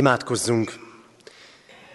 Imádkozzunk! 0.00 0.72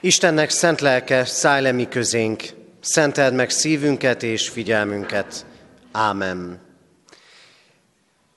Istennek 0.01 0.49
szent 0.49 0.81
lelke, 0.81 1.25
szállj 1.25 1.61
le 1.61 1.71
mi 1.71 1.87
közénk, 1.87 2.43
szenteld 2.79 3.33
meg 3.33 3.49
szívünket 3.49 4.23
és 4.23 4.49
figyelmünket. 4.49 5.45
Ámen. 5.91 6.61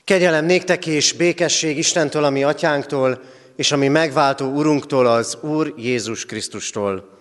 Kegyelem 0.04 0.45
néktek 0.45 0.86
és 0.86 1.12
békesség 1.12 1.79
Istentől, 1.79 2.25
ami 2.25 2.45
atyánktól, 2.45 3.23
és 3.57 3.73
ami 3.73 3.89
megváltó 3.89 4.46
Urunktól, 4.46 5.07
az 5.07 5.39
Úr 5.41 5.75
Jézus 5.77 6.27
Krisztustól. 6.27 7.19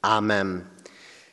Ámen. 0.00 0.72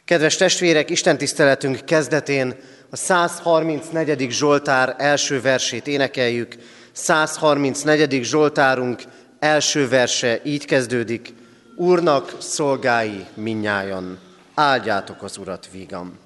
Kedves 0.05 0.35
testvérek, 0.35 0.89
Isten 0.89 1.17
tiszteletünk 1.17 1.85
kezdetén 1.85 2.55
a 2.89 2.95
134. 2.95 4.31
Zsoltár 4.31 4.95
első 4.97 5.41
versét 5.41 5.87
énekeljük. 5.87 6.55
134. 6.91 8.23
Zsoltárunk 8.23 9.01
első 9.39 9.87
verse 9.87 10.41
így 10.43 10.65
kezdődik. 10.65 11.33
Úrnak 11.75 12.35
szolgái 12.39 13.25
minnyájan, 13.33 14.19
áldjátok 14.53 15.23
az 15.23 15.37
Urat 15.37 15.69
vígam. 15.71 16.17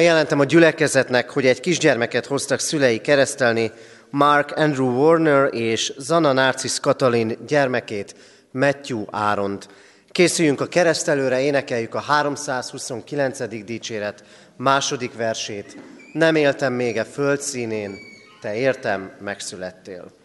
Örömmel 0.00 0.18
jelentem 0.18 0.46
a 0.46 0.50
gyülekezetnek, 0.50 1.30
hogy 1.30 1.46
egy 1.46 1.60
kisgyermeket 1.60 2.26
hoztak 2.26 2.58
szülei 2.60 3.00
keresztelni, 3.00 3.72
Mark 4.10 4.50
Andrew 4.50 4.86
Warner 4.86 5.54
és 5.54 5.92
Zana 5.98 6.32
Narcis 6.32 6.80
Katalin 6.80 7.38
gyermekét, 7.46 8.14
Matthew 8.50 9.04
Áront. 9.10 9.68
Készüljünk 10.10 10.60
a 10.60 10.66
keresztelőre, 10.66 11.40
énekeljük 11.40 11.94
a 11.94 12.00
329. 12.00 13.64
dicséret 13.64 14.24
második 14.56 15.14
versét. 15.14 15.76
Nem 16.12 16.34
éltem 16.34 16.72
még 16.72 16.98
a 16.98 17.04
föld 17.04 17.40
színén, 17.40 17.94
te 18.40 18.54
értem 18.54 19.12
megszülettél. 19.20 20.19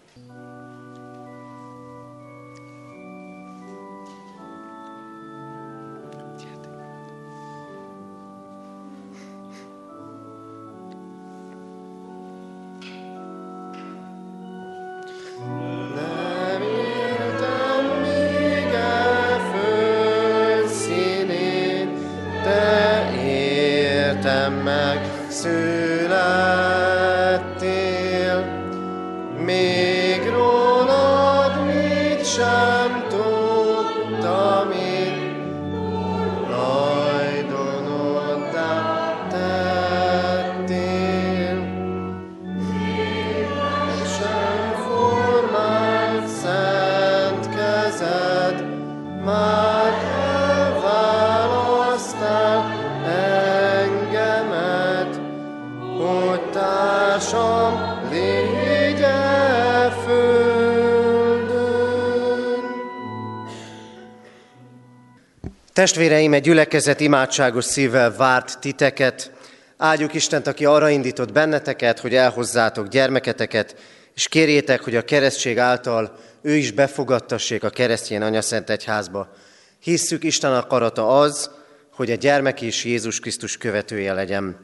Testvéreim, 65.85 66.33
egy 66.33 66.41
gyülekezet 66.41 66.99
imádságos 66.99 67.65
szívvel 67.65 68.15
várt 68.15 68.59
titeket. 68.59 69.31
Áldjuk 69.77 70.13
Istent, 70.13 70.47
aki 70.47 70.65
arra 70.65 70.89
indított 70.89 71.31
benneteket, 71.31 71.99
hogy 71.99 72.15
elhozzátok 72.15 72.87
gyermeketeket, 72.87 73.75
és 74.15 74.27
kérjétek, 74.27 74.81
hogy 74.81 74.95
a 74.95 75.01
keresztség 75.01 75.57
által 75.57 76.17
ő 76.41 76.53
is 76.53 76.71
befogadtassék 76.71 77.63
a 77.63 77.69
keresztjén 77.69 78.21
anyaszent 78.21 78.69
egyházba. 78.69 79.35
Hisszük 79.79 80.23
Isten 80.23 80.53
akarata 80.53 81.19
az, 81.19 81.49
hogy 81.91 82.11
a 82.11 82.15
gyermek 82.15 82.61
is 82.61 82.85
Jézus 82.85 83.19
Krisztus 83.19 83.57
követője 83.57 84.13
legyen. 84.13 84.57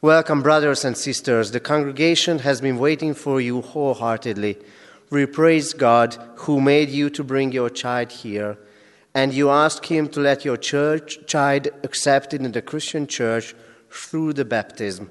Welcome, 0.00 0.42
brothers 0.42 0.84
and 0.84 0.96
sisters. 0.96 1.48
The 1.48 1.60
congregation 1.60 2.40
has 2.40 2.60
been 2.60 2.76
waiting 2.76 3.16
for 3.16 3.40
you 3.40 3.60
wholeheartedly. 3.60 4.56
We 5.10 5.26
praise 5.26 5.76
God 5.76 6.18
who 6.36 6.58
made 6.58 6.90
you 6.90 7.08
to 7.08 7.24
bring 7.24 7.52
your 7.52 7.70
child 7.72 8.12
here. 8.22 8.64
And 9.16 9.32
you 9.32 9.48
ask 9.48 9.90
Him 9.90 10.08
to 10.08 10.20
let 10.20 10.44
your 10.44 10.58
church 10.58 11.18
child 11.26 11.68
accepted 11.82 12.42
in 12.42 12.52
the 12.52 12.60
Christian 12.60 13.06
church 13.06 13.54
through 13.90 14.34
the 14.34 14.44
baptism. 14.44 15.04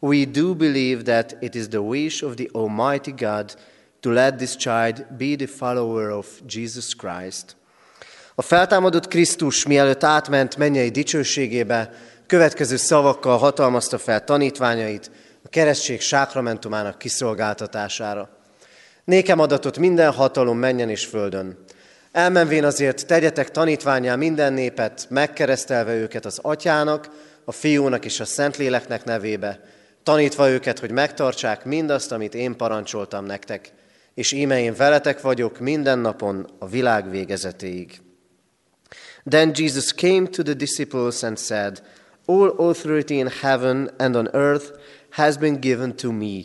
We 0.00 0.26
do 0.26 0.54
believe 0.54 1.04
that 1.04 1.36
it 1.40 1.54
is 1.54 1.68
the 1.68 1.80
wish 1.80 2.22
of 2.22 2.36
the 2.36 2.50
Almighty 2.54 3.12
God 3.12 3.54
to 4.02 4.10
let 4.10 4.38
this 4.38 4.56
child 4.56 5.04
be 5.16 5.36
the 5.36 5.46
follower 5.46 6.10
of 6.10 6.26
Jesus 6.46 6.94
Christ. 6.94 7.56
A 8.34 8.42
feltámadott 8.42 9.08
Krisztus 9.08 9.66
mielőtt 9.66 10.04
átment 10.04 10.56
mennyei 10.56 10.90
dicsőségébe, 10.90 11.90
következő 12.26 12.76
szavakkal 12.76 13.38
hatalmazta 13.38 13.98
fel 13.98 14.24
tanítványait 14.24 15.10
a 15.44 15.48
keresztség 15.48 16.00
sákramentumának 16.00 16.98
kiszolgáltatására. 16.98 18.28
Nékem 19.04 19.38
adatot 19.38 19.78
minden 19.78 20.12
hatalom 20.12 20.58
menjen 20.58 20.90
és 20.90 21.04
földön. 21.04 21.64
Elmenvén 22.16 22.64
azért 22.64 23.06
tegyetek 23.06 23.50
tanítványá 23.50 24.16
minden 24.16 24.52
népet, 24.52 25.06
megkeresztelve 25.10 25.94
őket 25.94 26.24
az 26.24 26.38
atyának, 26.42 27.08
a 27.44 27.52
fiúnak 27.52 28.04
és 28.04 28.20
a 28.20 28.24
szentléleknek 28.24 29.04
nevébe, 29.04 29.60
tanítva 30.02 30.48
őket, 30.48 30.78
hogy 30.78 30.90
megtartsák 30.90 31.64
mindazt, 31.64 32.12
amit 32.12 32.34
én 32.34 32.56
parancsoltam 32.56 33.24
nektek, 33.24 33.72
és 34.14 34.32
íme 34.32 34.60
én 34.60 34.74
veletek 34.74 35.20
vagyok 35.20 35.58
minden 35.58 35.98
napon 35.98 36.46
a 36.58 36.68
világ 36.68 37.10
végezetéig. 37.10 38.00
Then 39.24 39.52
Jesus 39.54 39.94
came 39.94 40.26
to 40.26 40.42
the 40.42 40.54
disciples 40.54 41.22
and 41.22 41.38
said, 41.38 41.82
All 42.26 42.48
authority 42.48 43.14
in 43.14 43.28
heaven 43.40 43.90
and 43.98 44.16
on 44.16 44.28
earth 44.32 44.66
has 45.10 45.36
been 45.36 45.60
given 45.60 45.96
to 45.96 46.12
me. 46.12 46.44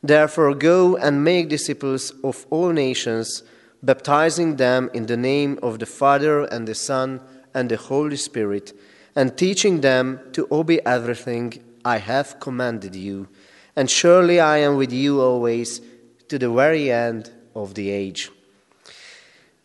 Therefore 0.00 0.56
go 0.56 0.96
and 0.96 1.22
make 1.22 1.46
disciples 1.46 2.14
of 2.20 2.44
all 2.48 2.72
nations, 2.72 3.42
baptizing 3.82 4.56
them 4.56 4.90
in 4.92 5.06
the 5.06 5.16
name 5.16 5.58
of 5.62 5.78
the 5.78 5.86
Father 5.86 6.46
and 6.52 6.66
the 6.66 6.74
Son 6.74 7.20
and 7.52 7.68
the 7.68 7.76
Holy 7.76 8.16
Spirit, 8.16 8.74
and 9.14 9.34
teaching 9.34 9.80
them 9.80 10.20
to 10.32 10.46
obey 10.50 10.80
everything 10.84 11.52
I 11.84 11.98
have 11.98 12.38
commanded 12.38 12.94
you. 12.94 13.26
And 13.74 13.88
surely 13.88 14.38
I 14.40 14.58
am 14.58 14.76
with 14.76 14.92
you 14.92 15.20
always 15.20 15.80
to 16.28 16.38
the 16.38 16.48
very 16.48 16.90
end 16.90 17.32
of 17.52 17.72
the 17.72 17.90
age. 17.90 18.30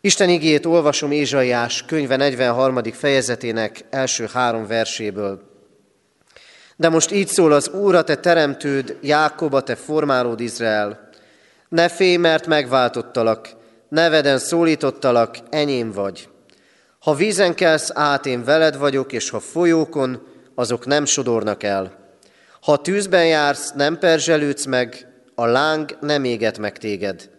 Isten 0.00 0.28
igét 0.28 0.66
olvasom 0.66 1.10
Ézsaiás 1.12 1.84
könyve 1.86 2.16
43. 2.16 2.82
fejezetének 2.92 3.84
első 3.90 4.28
három 4.32 4.66
verséből. 4.66 5.42
De 6.76 6.88
most 6.88 7.12
így 7.12 7.28
szól 7.28 7.52
az 7.52 7.68
Úr, 7.68 7.94
a 7.94 8.04
te 8.04 8.16
teremtőd, 8.16 8.96
Jákob, 9.00 9.54
a 9.54 9.62
te 9.62 9.74
formálód 9.74 10.40
Izrael. 10.40 11.08
Ne 11.68 11.88
félj, 11.88 12.16
mert 12.16 12.46
megváltottalak, 12.46 13.48
neveden 13.88 14.38
szólítottalak, 14.38 15.36
enyém 15.50 15.92
vagy. 15.92 16.28
Ha 16.98 17.14
vízen 17.14 17.54
kelsz 17.54 17.90
át, 17.94 18.26
én 18.26 18.44
veled 18.44 18.76
vagyok, 18.76 19.12
és 19.12 19.30
ha 19.30 19.40
folyókon, 19.40 20.26
azok 20.54 20.86
nem 20.86 21.04
sodornak 21.04 21.62
el. 21.62 22.16
Ha 22.60 22.76
tűzben 22.76 23.26
jársz, 23.26 23.72
nem 23.72 23.98
perzselődsz 23.98 24.64
meg, 24.64 25.06
a 25.34 25.46
láng 25.46 25.96
nem 26.00 26.24
éget 26.24 26.58
meg 26.58 26.78
téged, 26.78 27.30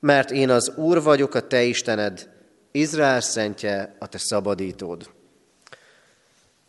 mert 0.00 0.30
én 0.30 0.50
az 0.50 0.72
Úr 0.76 1.02
vagyok 1.02 1.34
a 1.34 1.46
te 1.46 1.62
Istened, 1.62 2.28
Izrael 2.72 3.20
szentje 3.20 3.96
a 3.98 4.06
te 4.06 4.18
szabadítód. 4.18 5.10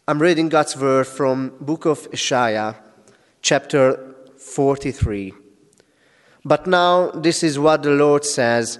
I'm 0.05 0.19
reading 0.19 0.51
God's 0.51 0.75
word 0.75 1.05
from 1.05 1.51
book 1.59 1.85
of 1.85 2.07
Isaiah, 2.11 2.75
chapter 3.39 3.99
43. 4.37 5.33
But 6.43 6.65
now 6.65 7.09
this 7.21 7.41
is 7.41 7.57
what 7.57 7.81
the 7.81 7.95
Lord 7.95 8.23
says, 8.23 8.79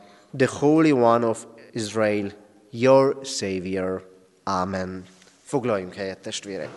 the 0.37 0.47
Holy 0.47 0.91
One 0.91 1.25
of 1.25 1.45
Israel, 1.71 2.31
your 2.69 3.17
Savior. 3.23 4.09
Amen. 4.43 5.05
Foglaljunk 5.43 5.93
helyet, 5.93 6.17
testvérek! 6.17 6.69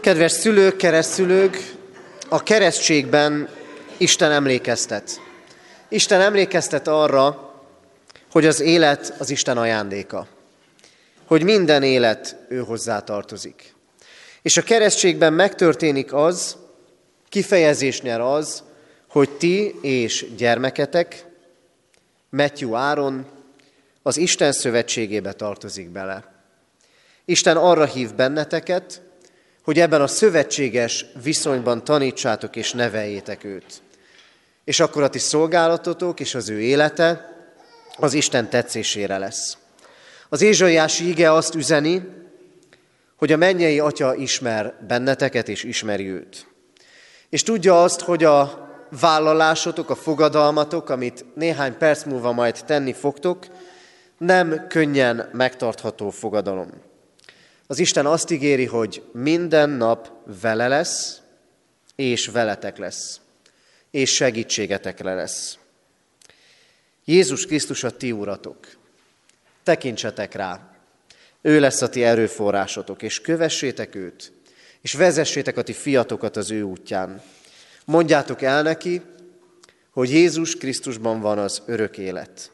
Kedves 0.00 0.32
szülők, 0.32 0.76
keresztülők, 0.76 1.74
a 2.28 2.42
keresztségben 2.42 3.48
Isten 3.96 4.30
emlékeztet. 4.30 5.20
Isten 5.88 6.20
emlékeztet 6.20 6.88
arra, 6.88 7.52
hogy 8.30 8.46
az 8.46 8.60
élet 8.60 9.14
az 9.18 9.30
Isten 9.30 9.58
ajándéka. 9.58 10.26
Hogy 11.26 11.42
minden 11.42 11.82
élet 11.82 12.36
ő 12.48 12.58
hozzá 12.58 13.00
tartozik. 13.00 13.74
És 14.42 14.56
a 14.56 14.62
keresztségben 14.62 15.32
megtörténik 15.32 16.12
az, 16.12 16.56
kifejezés 17.28 18.00
nyer 18.00 18.20
az, 18.20 18.62
hogy 19.12 19.30
ti 19.30 19.74
és 19.80 20.26
gyermeketek, 20.36 21.24
Matthew 22.30 22.74
Áron 22.74 23.26
az 24.02 24.16
Isten 24.16 24.52
szövetségébe 24.52 25.32
tartozik 25.32 25.90
bele. 25.90 26.44
Isten 27.24 27.56
arra 27.56 27.84
hív 27.84 28.14
benneteket, 28.14 29.02
hogy 29.62 29.80
ebben 29.80 30.00
a 30.00 30.06
szövetséges 30.06 31.06
viszonyban 31.22 31.84
tanítsátok 31.84 32.56
és 32.56 32.72
neveljétek 32.72 33.44
őt. 33.44 33.82
És 34.64 34.80
akkor 34.80 35.02
a 35.02 35.08
ti 35.08 35.18
szolgálatotok 35.18 36.20
és 36.20 36.34
az 36.34 36.48
ő 36.48 36.60
élete 36.60 37.34
az 37.96 38.14
Isten 38.14 38.50
tetszésére 38.50 39.18
lesz. 39.18 39.56
Az 40.28 40.42
Ézsaiási 40.42 41.08
ige 41.08 41.32
azt 41.32 41.54
üzeni, 41.54 42.02
hogy 43.16 43.32
a 43.32 43.36
mennyei 43.36 43.78
atya 43.78 44.14
ismer 44.14 44.74
benneteket 44.86 45.48
és 45.48 45.62
ismeri 45.62 46.08
őt. 46.08 46.46
És 47.28 47.42
tudja 47.42 47.82
azt, 47.82 48.00
hogy 48.00 48.24
a 48.24 48.61
vállalásotok, 49.00 49.90
a 49.90 49.94
fogadalmatok, 49.94 50.90
amit 50.90 51.24
néhány 51.34 51.76
perc 51.76 52.04
múlva 52.04 52.32
majd 52.32 52.64
tenni 52.66 52.92
fogtok, 52.92 53.46
nem 54.18 54.66
könnyen 54.68 55.28
megtartható 55.32 56.10
fogadalom. 56.10 56.70
Az 57.66 57.78
Isten 57.78 58.06
azt 58.06 58.30
ígéri, 58.30 58.66
hogy 58.66 59.02
minden 59.12 59.70
nap 59.70 60.10
vele 60.40 60.68
lesz, 60.68 61.20
és 61.96 62.26
veletek 62.26 62.78
lesz, 62.78 63.20
és 63.90 64.14
segítségetekre 64.14 65.14
lesz. 65.14 65.58
Jézus 67.04 67.46
Krisztus 67.46 67.84
a 67.84 67.90
ti 67.90 68.12
uratok. 68.12 68.58
Tekintsetek 69.62 70.34
rá. 70.34 70.60
Ő 71.40 71.60
lesz 71.60 71.82
a 71.82 71.88
ti 71.88 72.04
erőforrásotok, 72.04 73.02
és 73.02 73.20
kövessétek 73.20 73.94
őt, 73.94 74.32
és 74.80 74.92
vezessétek 74.92 75.56
a 75.56 75.62
ti 75.62 75.72
fiatokat 75.72 76.36
az 76.36 76.50
ő 76.50 76.62
útján. 76.62 77.22
Mondjátok 77.84 78.42
el 78.42 78.62
neki, 78.62 79.02
hogy 79.90 80.10
Jézus 80.10 80.56
Krisztusban 80.56 81.20
van 81.20 81.38
az 81.38 81.62
örök 81.66 81.98
élet. 81.98 82.50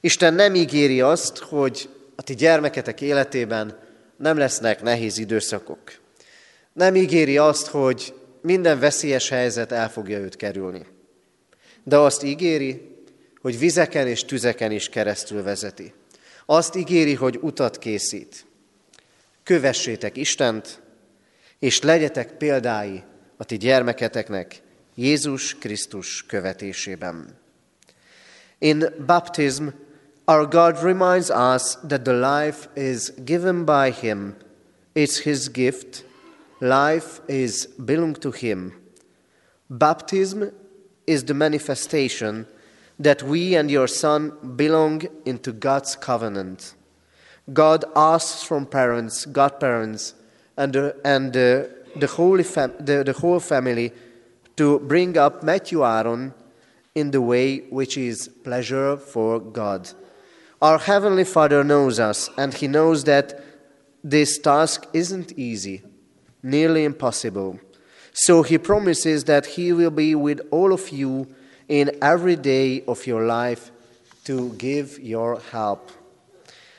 Isten 0.00 0.34
nem 0.34 0.54
ígéri 0.54 1.00
azt, 1.00 1.38
hogy 1.38 1.88
a 2.14 2.22
ti 2.22 2.34
gyermeketek 2.34 3.00
életében 3.00 3.78
nem 4.16 4.38
lesznek 4.38 4.82
nehéz 4.82 5.18
időszakok. 5.18 5.80
Nem 6.72 6.96
ígéri 6.96 7.38
azt, 7.38 7.66
hogy 7.66 8.14
minden 8.40 8.78
veszélyes 8.78 9.28
helyzet 9.28 9.72
el 9.72 9.90
fogja 9.90 10.18
őt 10.18 10.36
kerülni. 10.36 10.86
De 11.82 11.96
azt 11.96 12.22
ígéri, 12.22 12.94
hogy 13.40 13.58
vizeken 13.58 14.06
és 14.06 14.24
tüzeken 14.24 14.70
is 14.70 14.88
keresztül 14.88 15.42
vezeti. 15.42 15.92
Azt 16.46 16.76
ígéri, 16.76 17.14
hogy 17.14 17.38
utat 17.40 17.78
készít. 17.78 18.46
Kövessétek 19.42 20.16
Istent, 20.16 20.80
és 21.58 21.80
legyetek 21.80 22.36
példái 22.36 23.02
a 23.36 23.44
ti 23.44 23.56
gyermeketeknek 23.56 24.62
Jézus 24.94 25.58
Krisztus 25.58 26.26
követésében. 26.26 27.38
In 28.58 28.94
baptism, 29.06 29.66
Our 30.26 30.46
God 30.46 30.82
reminds 30.82 31.30
us 31.30 31.76
that 31.82 32.04
the 32.06 32.14
life 32.14 32.68
is 32.74 33.10
given 33.10 33.66
by 33.66 33.90
Him. 33.90 34.36
It's 34.94 35.18
His 35.18 35.48
gift. 35.50 36.04
Life 36.60 37.20
is 37.28 37.66
belong 37.66 38.14
to 38.20 38.30
Him. 38.30 38.72
Baptism 39.68 40.50
is 41.06 41.24
the 41.24 41.34
manifestation 41.34 42.46
that 42.98 43.22
we 43.22 43.54
and 43.54 43.70
your 43.70 43.86
Son 43.86 44.32
belong 44.56 45.02
into 45.26 45.52
God's 45.52 45.94
covenant. 45.94 46.74
God 47.52 47.84
asks 47.94 48.42
from 48.42 48.64
parents, 48.64 49.26
godparents, 49.26 50.14
and, 50.56 50.74
uh, 50.74 50.92
and 51.04 51.36
uh, 51.36 51.64
the, 51.96 52.06
holy 52.06 52.44
fam- 52.44 52.74
the, 52.78 53.04
the 53.04 53.12
whole 53.12 53.40
family 53.40 53.92
to 54.56 54.78
bring 54.80 55.18
up 55.18 55.42
Matthew 55.42 55.84
Aaron 55.84 56.32
in 56.94 57.10
the 57.10 57.20
way 57.20 57.58
which 57.70 57.96
is 57.96 58.28
pleasure 58.28 58.96
for 58.96 59.40
God. 59.40 59.90
Our 60.62 60.78
Heavenly 60.78 61.24
Father 61.24 61.64
knows 61.64 61.98
us, 61.98 62.30
and 62.38 62.54
He 62.54 62.68
knows 62.68 63.04
that 63.04 63.42
this 64.02 64.38
task 64.38 64.86
isn't 64.92 65.32
easy, 65.32 65.82
nearly 66.42 66.84
impossible. 66.84 67.58
So 68.12 68.42
He 68.42 68.58
promises 68.58 69.24
that 69.24 69.46
He 69.46 69.72
will 69.72 69.90
be 69.90 70.14
with 70.14 70.40
all 70.50 70.72
of 70.72 70.90
you 70.90 71.26
in 71.68 71.98
every 72.00 72.36
day 72.36 72.82
of 72.84 73.06
your 73.06 73.26
life 73.26 73.72
to 74.24 74.50
give 74.52 74.98
your 75.00 75.40
help. 75.52 75.90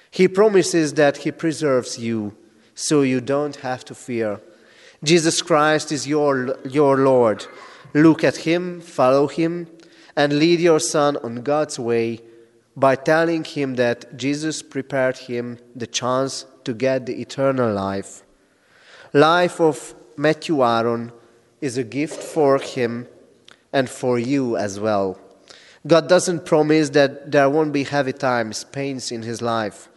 He 0.10 0.28
promises 0.28 0.94
that 0.94 1.18
He 1.18 1.32
preserves 1.32 2.00
you 2.00 2.36
so 2.74 3.02
you 3.02 3.22
don't 3.22 3.58
have 3.58 3.84
to 3.86 3.96
fear. 3.96 4.40
Jesus 5.06 5.42
Christ 5.42 5.92
is 5.92 6.08
your, 6.08 6.58
your 6.66 6.98
Lord. 6.98 7.46
Look 7.94 8.24
at 8.24 8.38
Him, 8.38 8.82
follow 8.82 9.28
Him, 9.28 9.68
and 10.16 10.40
lead 10.40 10.60
your 10.60 10.80
son 10.80 11.18
on 11.18 11.44
God's 11.44 11.80
way 11.80 12.22
by 12.76 12.96
telling 12.96 13.44
him 13.44 13.76
that 13.76 14.18
Jesus 14.18 14.62
prepared 14.62 15.18
him 15.18 15.60
the 15.76 15.88
chance 15.88 16.46
to 16.66 16.74
get 16.74 17.06
the 17.06 17.22
eternal 17.22 17.74
life. 17.74 18.24
Life 19.14 19.62
of 19.62 19.96
Matthew 20.18 20.64
Aaron 20.64 21.12
is 21.62 21.78
a 21.78 21.84
gift 21.84 22.22
for 22.22 22.60
him 22.60 23.08
and 23.72 23.90
for 23.90 24.20
you 24.20 24.58
as 24.58 24.80
well. 24.80 25.20
God 25.88 26.10
doesn't 26.10 26.46
promise 26.46 26.90
that 26.90 27.32
there 27.32 27.50
won't 27.50 27.72
be 27.72 27.84
heavy 27.84 28.14
times, 28.14 28.64
pains 28.66 29.12
in 29.12 29.22
his 29.22 29.42
life. 29.42 29.88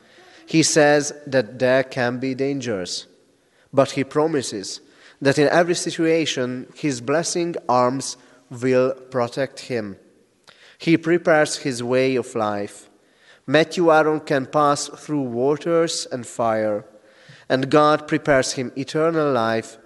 He 0.47 0.63
says 0.63 1.13
that 1.27 1.59
there 1.59 1.83
can 1.83 2.19
be 2.19 2.35
dangers. 2.35 3.07
But 3.73 3.93
he 3.93 4.05
promises 4.05 4.81
that 5.21 5.39
in 5.39 5.49
every 5.49 5.75
situation, 5.75 6.67
his 6.75 7.01
blessing 7.01 7.57
arms 7.69 8.17
will 8.51 8.93
protect 9.11 9.61
him. 9.61 9.97
He 10.79 10.97
prepares 10.97 11.59
his 11.59 11.83
way 11.83 12.17
of 12.17 12.35
life. 12.35 12.89
Matthew 13.47 13.91
Aaron 13.91 14.21
can 14.21 14.47
pass 14.47 14.89
through 14.89 15.23
waters 15.23 16.07
and 16.13 16.27
fire, 16.27 16.85
and 17.49 17.71
God 17.71 18.07
prepares 18.07 18.53
him 18.53 18.73
eternal 18.77 19.33
life 19.33 19.79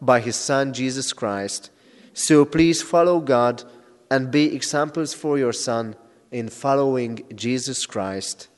by 0.00 0.20
his 0.20 0.36
Son 0.36 0.72
Jesus 0.72 1.12
Christ. 1.12 1.70
So 2.14 2.44
please 2.44 2.82
follow 2.82 3.20
God 3.20 3.62
and 4.10 4.30
be 4.30 4.54
examples 4.54 5.14
for 5.14 5.38
your 5.38 5.52
Son 5.52 5.94
in 6.32 6.48
following 6.48 7.22
Jesus 7.34 7.86
Christ. 7.86 8.48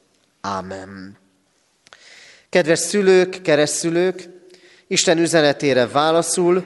Amen. 0.45 1.17
Kedves 2.49 2.79
szülők, 2.79 3.43
keresztülők, 3.43 4.29
Isten 4.93 5.19
üzenetére 5.19 5.87
válaszul, 5.87 6.65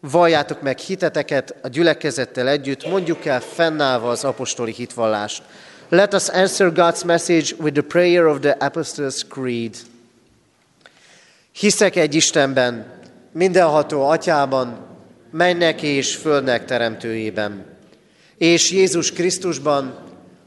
valljátok 0.00 0.62
meg 0.62 0.78
hiteteket 0.78 1.54
a 1.62 1.68
gyülekezettel 1.68 2.48
együtt, 2.48 2.88
mondjuk 2.88 3.24
el 3.24 3.40
fennállva 3.40 4.10
az 4.10 4.24
apostoli 4.24 4.72
hitvallást. 4.72 5.42
Let 5.88 6.14
us 6.14 6.28
answer 6.28 6.72
God's 6.72 7.04
message 7.04 7.54
with 7.58 7.72
the 7.72 7.82
prayer 7.88 8.26
of 8.26 8.38
the 8.40 8.56
Apostles' 8.58 9.26
Creed. 9.28 9.76
Hiszek 11.52 11.96
egy 11.96 12.14
Istenben, 12.14 13.00
mindenható 13.32 14.08
atyában, 14.08 14.86
mennek 15.30 15.82
és 15.82 16.16
földnek 16.16 16.64
teremtőjében, 16.64 17.64
és 18.38 18.70
Jézus 18.70 19.12
Krisztusban, 19.12 19.98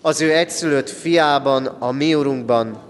az 0.02 0.22
ő 0.22 0.34
egyszülött 0.34 0.90
fiában, 0.90 1.66
a 1.66 1.92
mi 1.92 2.16
Urunkban, 2.16 2.88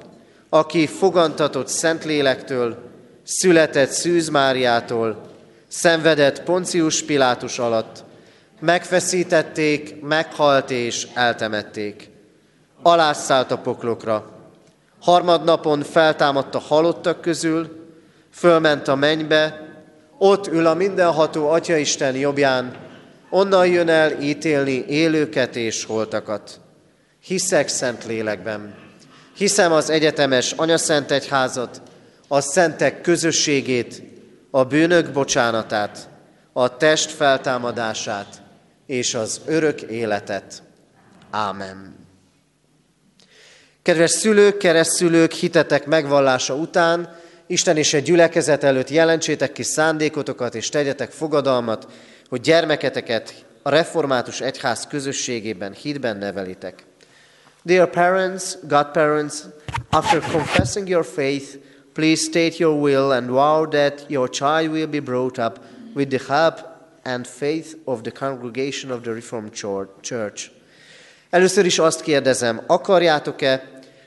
aki 0.50 0.88
fogantatott 0.88 1.68
Szentlélektől, 1.68 2.85
született 3.26 3.90
Szűz 3.90 4.30
Máriától, 4.30 5.22
szenvedett 5.68 6.44
Poncius 6.44 7.04
Pilátus 7.04 7.60
alatt, 7.60 8.04
megfeszítették, 8.60 10.02
meghalt 10.02 10.72
és 10.72 11.08
eltemették. 11.14 12.10
Alászállt 12.82 13.52
a 13.52 13.58
poklokra. 13.58 14.30
Harmadnapon 15.02 15.82
feltámadt 15.82 16.56
a 16.56 16.60
halottak 16.60 17.22
közül, 17.22 17.88
fölment 18.32 18.88
a 18.88 18.96
mennybe, 18.96 19.62
ott 20.18 20.48
ül 20.48 20.66
a 20.66 20.74
mindenható 20.74 21.50
Atyaisten 21.50 22.16
jobbján, 22.16 22.76
onnan 23.30 23.68
jön 23.68 23.90
el 23.90 24.22
ítélni 24.22 24.86
élőket 24.88 25.56
és 25.56 25.86
holtakat. 25.86 26.60
Hiszek 27.24 27.68
szent 27.68 28.06
lélekben, 28.06 28.76
hiszem 29.36 29.72
az 29.72 29.90
egyetemes 29.90 30.52
anyaszent 30.52 31.12
egyházat, 31.12 31.82
a 32.28 32.42
szentek 32.42 33.02
közösségét, 33.02 34.02
a 34.52 34.64
bűnök 34.64 35.12
bocsánatát, 35.12 36.10
a 36.54 36.78
test 36.78 37.12
feltámadását 37.12 38.42
és 38.86 39.14
az 39.14 39.42
örök 39.46 39.82
életet. 39.82 40.64
Ámen. 41.30 41.96
Kedves 43.82 44.12
szülők, 44.12 44.58
keresztszülők, 44.58 45.32
hitetek 45.32 45.86
megvallása 45.86 46.56
után 46.56 47.24
Isten 47.48 47.78
és 47.78 47.94
egy 47.94 48.04
gyülekezet 48.04 48.64
előtt 48.64 48.90
jelentsétek 48.90 49.52
ki 49.52 49.64
szándékotokat 49.64 50.56
és 50.56 50.70
tegyetek 50.70 51.12
fogadalmat, 51.12 51.88
hogy 52.30 52.42
gyermeketeket 52.42 53.46
a 53.62 53.70
református 53.70 54.42
egyház 54.42 54.88
közösségében 54.88 55.74
hitben 55.74 56.18
nevelitek. 56.18 56.84
Dear 57.64 57.90
parents, 57.90 58.44
godparents, 58.68 59.36
after 59.90 60.20
confessing 60.32 60.90
your 60.90 61.06
faith, 61.06 61.46
please 61.96 62.26
state 62.26 62.60
your 62.60 62.76
will 62.82 63.12
and 63.12 63.30
vow 63.30 63.66
that 63.66 64.06
your 64.10 64.30
child 64.30 64.72
will 64.72 64.88
be 64.88 65.00
brought 65.00 65.38
up 65.38 65.60
with 65.94 66.10
the 66.10 66.34
help 66.34 66.60
and 67.06 67.26
faith 67.26 67.76
of 67.86 68.02
the 68.02 68.12
congregation 68.12 68.92
of 68.92 69.02
the 69.02 69.14
Reformed 69.14 69.54
Church. 70.02 70.52
Először 71.30 71.66
is 71.66 71.80
azt 71.80 72.02
kérdezem, 72.02 72.62
akarjátok-e, 72.68 73.64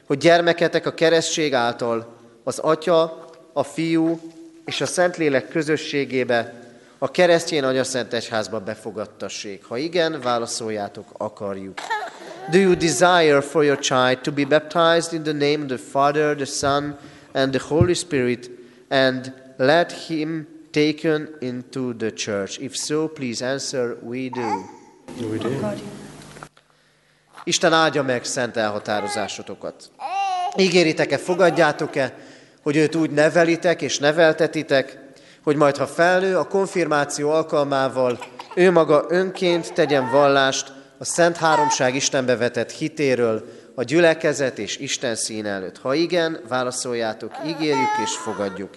hogy 0.07 0.18
gyermeketek 0.18 0.87
a 0.87 0.95
keresztség 0.95 1.54
által 1.54 2.16
az 2.45 2.59
Atya, 2.59 3.28
a 3.52 3.62
Fiú 3.62 4.21
és 4.64 4.80
a 4.80 4.87
Szentlélek 4.87 5.49
közösségébe, 5.49 6.54
a 6.99 7.11
keresztjén 7.11 7.64
anyaszent 7.64 8.12
egyházba 8.12 8.61
befogadtassék. 8.61 9.64
Ha 9.64 9.76
igen, 9.76 10.21
válaszoljátok, 10.21 11.07
akarjuk. 11.12 11.78
Do 12.50 12.59
you 12.59 12.75
desire 12.75 13.40
for 13.40 13.64
your 13.64 13.78
child 13.78 14.21
to 14.21 14.33
be 14.33 14.45
baptized 14.45 15.12
in 15.12 15.23
the 15.23 15.33
name 15.33 15.62
of 15.62 15.66
the 15.66 15.90
Father, 15.90 16.35
the 16.35 16.45
Son, 16.45 16.99
and 17.38 17.52
the 17.52 17.61
Holy 17.68 17.95
Spirit, 17.95 18.50
and 18.88 19.33
let 19.57 19.92
him 19.92 20.47
taken 20.71 21.28
into 21.40 21.95
the 21.95 22.11
church? 22.11 22.59
If 22.59 22.76
so, 22.76 23.09
please 23.09 23.45
answer, 23.45 23.97
we 24.02 24.28
do. 24.28 24.64
We 25.21 25.38
do. 25.38 25.49
Isten 27.45 27.73
áldja 27.73 28.02
meg 28.02 28.25
szent 28.25 28.57
elhatározásotokat. 28.57 29.90
Ígéritek-e, 30.57 31.18
fogadjátok-e, 31.18 32.14
hogy 32.62 32.76
őt 32.76 32.95
úgy 32.95 33.11
nevelitek 33.11 33.83
és 33.83 33.99
neveltetitek, 33.99 34.99
hogy 35.42 35.57
majd 35.57 35.76
ha 35.76 35.87
felnő, 35.87 36.37
a 36.37 36.47
konfirmáció 36.47 37.30
alkalmával 37.30 38.18
ő 38.54 38.71
maga 38.71 39.04
önként 39.09 39.73
tegyen 39.73 40.11
vallást 40.11 40.73
a 40.99 41.04
Szent 41.04 41.37
Háromság 41.37 41.95
Istenbe 41.95 42.37
vetett 42.37 42.71
hitéről, 42.71 43.45
a 43.79 43.83
gyülekezet 43.83 44.59
és 44.59 44.77
Isten 44.77 45.15
szín 45.15 45.47
előtt. 45.47 45.79
Ha 45.79 45.95
igen, 45.95 46.41
válaszoljátok, 46.49 47.33
ígérjük 47.47 47.99
és 48.05 48.11
fogadjuk. 48.11 48.71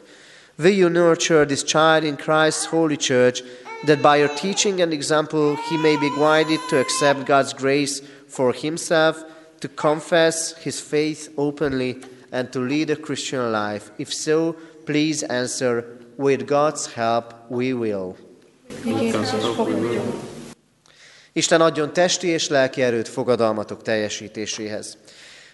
Will 0.59 0.77
you 0.77 0.89
nurture 0.89 1.45
this 1.45 1.63
child 1.63 2.03
in 2.03 2.15
Christ's 2.15 2.65
holy 2.65 2.95
church, 2.95 3.43
that 3.85 4.01
by 4.01 4.17
your 4.17 4.33
teaching 4.33 4.79
and 4.79 4.93
example 4.93 5.55
he 5.69 5.77
may 5.77 5.97
be 5.97 6.09
guided 6.17 6.59
to 6.69 6.77
accept 6.77 7.25
God's 7.25 7.53
grace 7.53 8.01
for 8.27 8.53
himself, 8.61 9.17
to 9.59 9.67
confess 9.75 10.53
his 10.63 10.79
faith 10.79 11.29
openly, 11.35 11.97
and 12.31 12.51
to 12.51 12.59
lead 12.59 12.89
a 12.89 12.95
Christian 12.95 13.51
life? 13.51 13.89
If 13.97 14.13
so, 14.13 14.55
please 14.85 15.23
answer, 15.23 15.83
with 16.17 16.45
God's 16.45 16.93
help, 16.93 17.33
we 17.49 17.73
will. 17.73 18.15
Isten 21.33 21.61
adjon 21.61 21.93
testi 21.93 22.27
és 22.27 22.47
lelki 22.47 22.81
erőt 22.81 23.07
fogadalmatok 23.07 23.81
teljesítéséhez. 23.81 24.97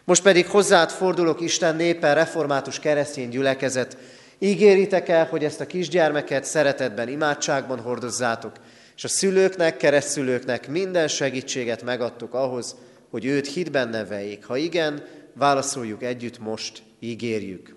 Most 0.04 0.22
pedig 0.24 0.48
hozzád 0.48 0.90
fordulok, 0.92 1.42
Isten 1.42 1.76
népe, 1.76 2.14
református 2.14 2.80
keresztény 2.80 3.30
gyülekezet. 3.30 3.98
Ígéritek 4.40 5.10
el, 5.10 5.26
hogy 5.26 5.44
ezt 5.44 5.62
a 5.62 5.66
kisgyermeket 5.66 6.44
szeretetben, 6.44 7.10
imádságban 7.10 7.80
hordozzátok, 7.80 8.52
és 8.96 9.04
a 9.04 9.08
szülőknek, 9.08 9.78
keresztszülőknek 9.78 10.68
minden 10.68 11.08
segítséget 11.08 11.84
megadtuk 11.84 12.34
ahhoz, 12.34 12.76
hogy 13.10 13.26
őt 13.26 13.48
hitben 13.48 13.90
neveljék. 13.90 14.46
Ha 14.46 14.58
igen, 14.58 15.04
válaszoljuk 15.34 16.04
együtt 16.04 16.40
most, 16.40 16.82
ígérjük. 17.00 17.76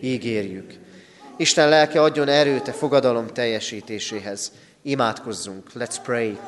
Ígérjük. 0.00 0.72
Isten 1.36 1.68
lelke 1.68 2.02
adjon 2.02 2.28
erőt 2.28 2.68
a 2.68 2.72
fogadalom 2.72 3.26
teljesítéséhez. 3.26 4.52
Imádkozzunk. 4.82 5.70
Let's 5.74 5.96
pray. 6.02 6.38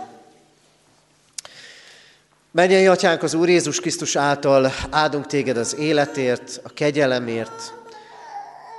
Menjen, 2.52 2.90
Atyánk, 2.90 3.22
az 3.22 3.34
Úr 3.34 3.48
Jézus 3.48 3.80
Krisztus 3.80 4.16
által 4.16 4.72
áldunk 4.90 5.26
téged 5.26 5.56
az 5.56 5.76
életért, 5.76 6.60
a 6.62 6.68
kegyelemért, 6.68 7.74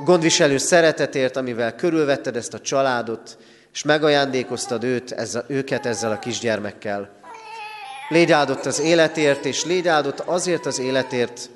gondviselő 0.04 0.58
szeretetért, 0.58 1.38
amivel 1.38 1.76
körülvetted 1.76 2.36
ezt 2.36 2.54
a 2.54 2.60
családot, 2.60 3.38
és 3.74 3.84
megajándékoztad 3.84 4.84
őt, 4.84 5.12
ezzel, 5.12 5.46
őket 5.48 5.86
ezzel 5.86 6.12
a 6.12 6.20
kisgyermekkel. 6.20 7.10
Légy 8.10 8.32
áldott 8.32 8.66
az 8.66 8.80
életért, 8.80 9.46
és 9.46 9.66
légy 9.66 9.88
áldott 9.88 10.20
azért 10.20 10.66
az 10.66 10.80
életért, 10.80 11.50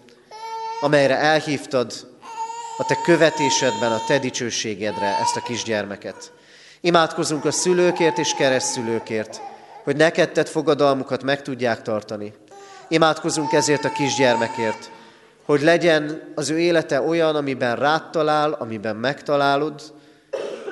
amelyre 0.81 1.17
elhívtad 1.17 1.93
a 2.77 2.85
te 2.85 2.97
követésedben, 3.03 3.91
a 3.91 4.03
te 4.07 4.19
dicsőségedre 4.19 5.17
ezt 5.21 5.35
a 5.35 5.41
kisgyermeket. 5.41 6.31
Imádkozunk 6.81 7.45
a 7.45 7.51
szülőkért 7.51 8.17
és 8.17 8.33
keresztszülőkért, 8.33 9.41
hogy 9.85 9.95
neked 9.95 10.31
tett 10.31 10.49
fogadalmukat 10.49 11.23
meg 11.23 11.41
tudják 11.41 11.81
tartani. 11.81 12.33
Imádkozunk 12.87 13.51
ezért 13.51 13.85
a 13.85 13.91
kisgyermekért, 13.91 14.91
hogy 15.43 15.61
legyen 15.61 16.31
az 16.35 16.49
ő 16.49 16.59
élete 16.59 17.01
olyan, 17.01 17.35
amiben 17.35 17.75
rád 17.75 18.09
talál, 18.09 18.51
amiben 18.51 18.95
megtalálod, 18.95 19.93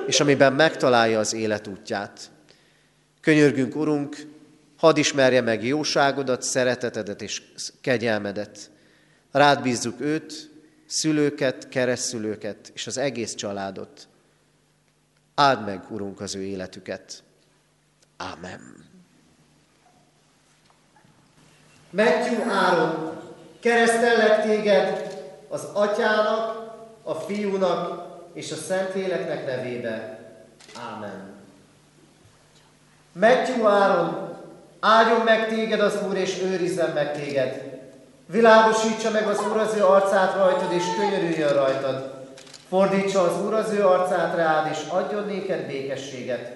és 0.05 0.19
amiben 0.19 0.53
megtalálja 0.53 1.19
az 1.19 1.33
élet 1.33 1.67
útját. 1.67 2.31
Könyörgünk, 3.21 3.75
Urunk, 3.75 4.17
hadd 4.77 4.97
ismerje 4.97 5.41
meg 5.41 5.65
jóságodat, 5.65 6.41
szeretetedet 6.41 7.21
és 7.21 7.41
kegyelmedet. 7.81 8.71
Rád 9.31 9.61
bízzuk 9.61 10.01
őt, 10.01 10.51
szülőket, 10.85 11.69
keresztszülőket 11.69 12.71
és 12.73 12.87
az 12.87 12.97
egész 12.97 13.35
családot. 13.35 14.07
Áld 15.35 15.65
meg, 15.65 15.83
Urunk, 15.89 16.21
az 16.21 16.35
ő 16.35 16.41
életüket. 16.41 17.23
Amen. 18.17 18.82
Matthew 21.95 22.49
Áron, 22.49 23.11
keresztellek 23.59 24.41
téged 24.41 25.17
az 25.49 25.67
atyának, 25.73 26.71
a 27.03 27.13
fiúnak 27.13 28.05
és 28.33 28.51
a 28.51 28.55
Szentléleknek 28.55 29.45
nevébe. 29.45 30.19
Ámen. 30.93 31.33
Matthew 33.11 33.67
Áron, 33.67 34.37
áldjon 34.79 35.21
meg 35.21 35.47
téged 35.47 35.79
az 35.79 35.97
Úr, 36.07 36.15
és 36.15 36.41
őrizzen 36.41 36.89
meg 36.89 37.13
téged. 37.13 37.61
Világosítsa 38.25 39.11
meg 39.11 39.27
az 39.27 39.39
Úr 39.51 39.57
az 39.57 39.75
ő 39.75 39.85
arcát 39.85 40.35
rajtad, 40.35 40.71
és 40.71 40.83
könyörüljön 40.97 41.53
rajtad. 41.53 42.25
Fordítsa 42.69 43.21
az 43.21 43.45
Úr 43.45 43.53
az 43.53 43.71
ő 43.71 43.85
arcát 43.85 44.35
rád, 44.35 44.71
és 44.71 44.77
adjon 44.89 45.25
néked 45.25 45.65
békességet. 45.65 46.51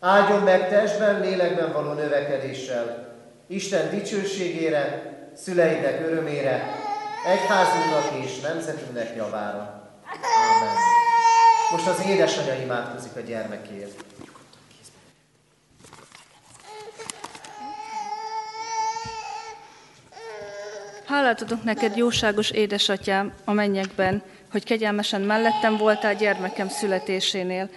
Áldjon 0.00 0.40
meg 0.40 0.68
testben, 0.68 1.20
lélekben 1.20 1.72
való 1.72 1.92
növekedéssel. 1.92 3.09
Isten 3.50 3.90
dicsőségére, 3.90 5.12
szüleidnek 5.36 6.00
örömére, 6.06 6.74
egyházunknak 7.26 8.24
és 8.24 8.40
nemzetünknek 8.40 9.16
javára. 9.16 9.90
Amen. 10.56 10.74
Most 11.70 11.86
az 11.86 12.06
édesanyja 12.06 12.54
imádkozik 12.54 13.16
a 13.16 13.20
gyermekért. 13.20 14.04
Hálát 21.06 21.42
adok 21.42 21.64
neked, 21.64 21.96
jóságos 21.96 22.50
édesatyám 22.50 23.32
a 23.44 23.52
mennyekben, 23.52 24.22
hogy 24.50 24.64
kegyelmesen 24.64 25.20
mellettem 25.20 25.76
voltál 25.76 26.14
gyermekem 26.14 26.68
születésénél. 26.68 27.68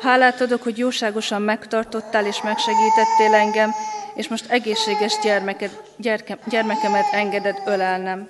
Hálát 0.00 0.40
adok, 0.40 0.62
hogy 0.62 0.78
jóságosan 0.78 1.42
megtartottál 1.42 2.26
és 2.26 2.42
megsegítettél 2.42 3.34
engem, 3.34 3.70
és 4.18 4.28
most 4.28 4.50
egészséges 4.50 5.18
gyermeked, 5.22 5.80
gyerke, 5.96 6.38
gyermekemet 6.48 7.12
engeded 7.12 7.62
ölelnem. 7.66 8.28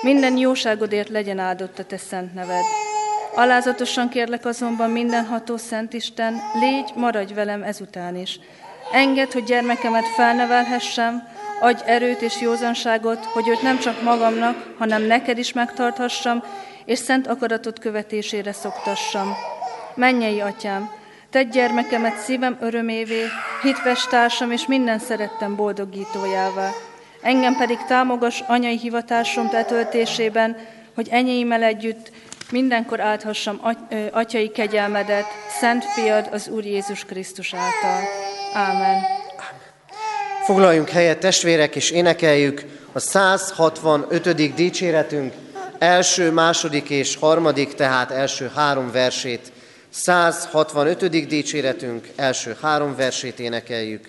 Minden 0.00 0.36
jóságodért 0.36 1.08
legyen 1.08 1.38
áldott 1.38 1.78
a 1.78 1.84
te 1.84 1.96
szent 1.96 2.34
neved. 2.34 2.64
Alázatosan 3.34 4.08
kérlek 4.08 4.44
azonban 4.44 4.90
mindenható 4.90 5.56
Szent 5.56 5.92
Isten, 5.92 6.40
légy, 6.60 6.90
maradj 6.94 7.32
velem 7.34 7.62
ezután 7.62 8.16
is. 8.16 8.40
Engedd, 8.92 9.32
hogy 9.32 9.44
gyermekemet 9.44 10.06
felnevelhessem, 10.06 11.28
adj 11.60 11.82
erőt 11.86 12.22
és 12.22 12.40
józanságot, 12.40 13.24
hogy 13.24 13.48
őt 13.48 13.62
nem 13.62 13.78
csak 13.78 14.02
magamnak, 14.02 14.74
hanem 14.78 15.02
neked 15.02 15.38
is 15.38 15.52
megtarthassam, 15.52 16.42
és 16.84 16.98
szent 16.98 17.26
akaratot 17.26 17.78
követésére 17.78 18.52
szoktassam. 18.52 19.34
Mennyei 19.94 20.40
atyám, 20.40 20.90
te 21.32 21.42
gyermekemet 21.42 22.18
szívem 22.18 22.58
örömévé, 22.60 23.22
hitves 23.62 24.06
társam 24.06 24.50
és 24.50 24.66
minden 24.66 24.98
szerettem 24.98 25.56
boldogítójává. 25.56 26.70
Engem 27.22 27.56
pedig 27.56 27.78
támogass 27.88 28.40
anyai 28.46 28.78
hivatásom 28.78 29.48
betöltésében, 29.50 30.56
hogy 30.94 31.08
enyémmel 31.10 31.62
együtt 31.62 32.10
mindenkor 32.50 33.00
áthassam 33.00 33.60
atyai 34.10 34.50
kegyelmedet, 34.50 35.24
Szent 35.60 35.84
Fiad 35.84 36.28
az 36.32 36.48
Úr 36.48 36.64
Jézus 36.64 37.04
Krisztus 37.04 37.54
által. 37.54 38.08
Ámen. 38.54 39.02
Foglaljunk 40.44 40.88
helyet, 40.88 41.18
testvérek, 41.18 41.76
és 41.76 41.90
énekeljük 41.90 42.64
a 42.92 42.98
165. 42.98 44.54
dicséretünk 44.54 45.32
első, 45.78 46.30
második 46.30 46.90
és 46.90 47.16
harmadik, 47.16 47.74
tehát 47.74 48.10
első 48.10 48.50
három 48.54 48.90
versét. 48.90 49.52
165. 49.92 51.26
dicséretünk 51.26 52.08
első 52.16 52.56
három 52.60 52.96
versét 52.96 53.38
énekeljük. 53.38 54.08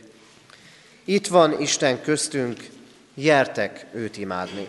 Itt 1.05 1.27
van 1.27 1.61
Isten 1.61 2.01
köztünk, 2.01 2.69
jertek 3.13 3.85
őt 3.93 4.17
imádni. 4.17 4.67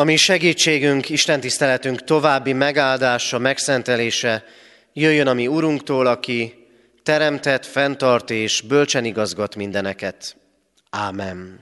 Ami 0.00 0.16
segítségünk, 0.16 1.08
Isten 1.08 1.40
tiszteletünk 1.40 2.04
további 2.04 2.52
megáldása, 2.52 3.38
megszentelése 3.38 4.44
jöjjön 4.92 5.26
a 5.26 5.32
mi 5.32 5.46
Urunktól, 5.46 6.06
aki 6.06 6.66
teremtett, 7.02 7.66
fenntart 7.66 8.30
és 8.30 8.60
bölcsen 8.60 9.04
igazgat 9.04 9.56
mindeneket. 9.56 10.36
Ámen. 10.90 11.60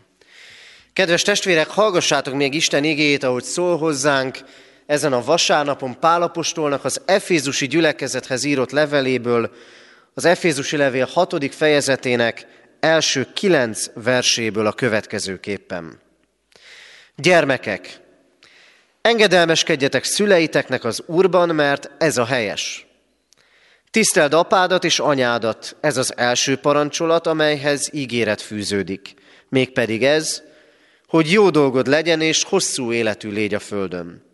Kedves 0.93 1.23
testvérek, 1.23 1.67
hallgassátok 1.67 2.35
még 2.35 2.55
Isten 2.55 2.85
igéjét, 2.85 3.23
ahogy 3.23 3.45
szól 3.45 3.79
hozzánk 3.79 4.39
ezen 4.87 5.13
a 5.13 5.25
vasárnapon 5.25 5.99
Pálapostolnak 6.01 6.85
az 6.85 7.01
Efézusi 7.05 7.67
gyülekezethez 7.67 8.45
írott 8.45 8.71
leveléből, 8.71 9.51
az 10.15 10.25
Efézusi 10.25 10.77
levél 10.77 11.09
hatodik 11.13 11.53
fejezetének 11.53 12.47
első 12.81 13.27
kilenc 13.35 13.87
verséből 13.95 14.67
a 14.67 14.73
következőképpen. 14.73 16.01
Gyermekek, 17.15 18.05
Engedelmeskedjetek 19.07 20.05
szüleiteknek 20.05 20.85
az 20.85 21.03
Úrban, 21.07 21.55
mert 21.55 21.91
ez 21.99 22.17
a 22.17 22.25
helyes. 22.25 22.87
Tiszteld 23.91 24.35
apádat 24.35 24.85
és 24.85 24.99
anyádat, 24.99 25.77
ez 25.81 25.97
az 25.97 26.17
első 26.17 26.57
parancsolat, 26.57 27.27
amelyhez 27.27 27.89
ígéret 27.93 28.41
fűződik. 28.41 29.15
Mégpedig 29.49 30.05
ez, 30.05 30.43
hogy 31.07 31.33
jó 31.33 31.51
dolgod 31.51 31.87
legyen 31.87 32.21
és 32.21 32.45
hosszú 32.45 32.93
életű 32.93 33.31
légy 33.31 33.55
a 33.55 33.59
földön. 33.59 34.25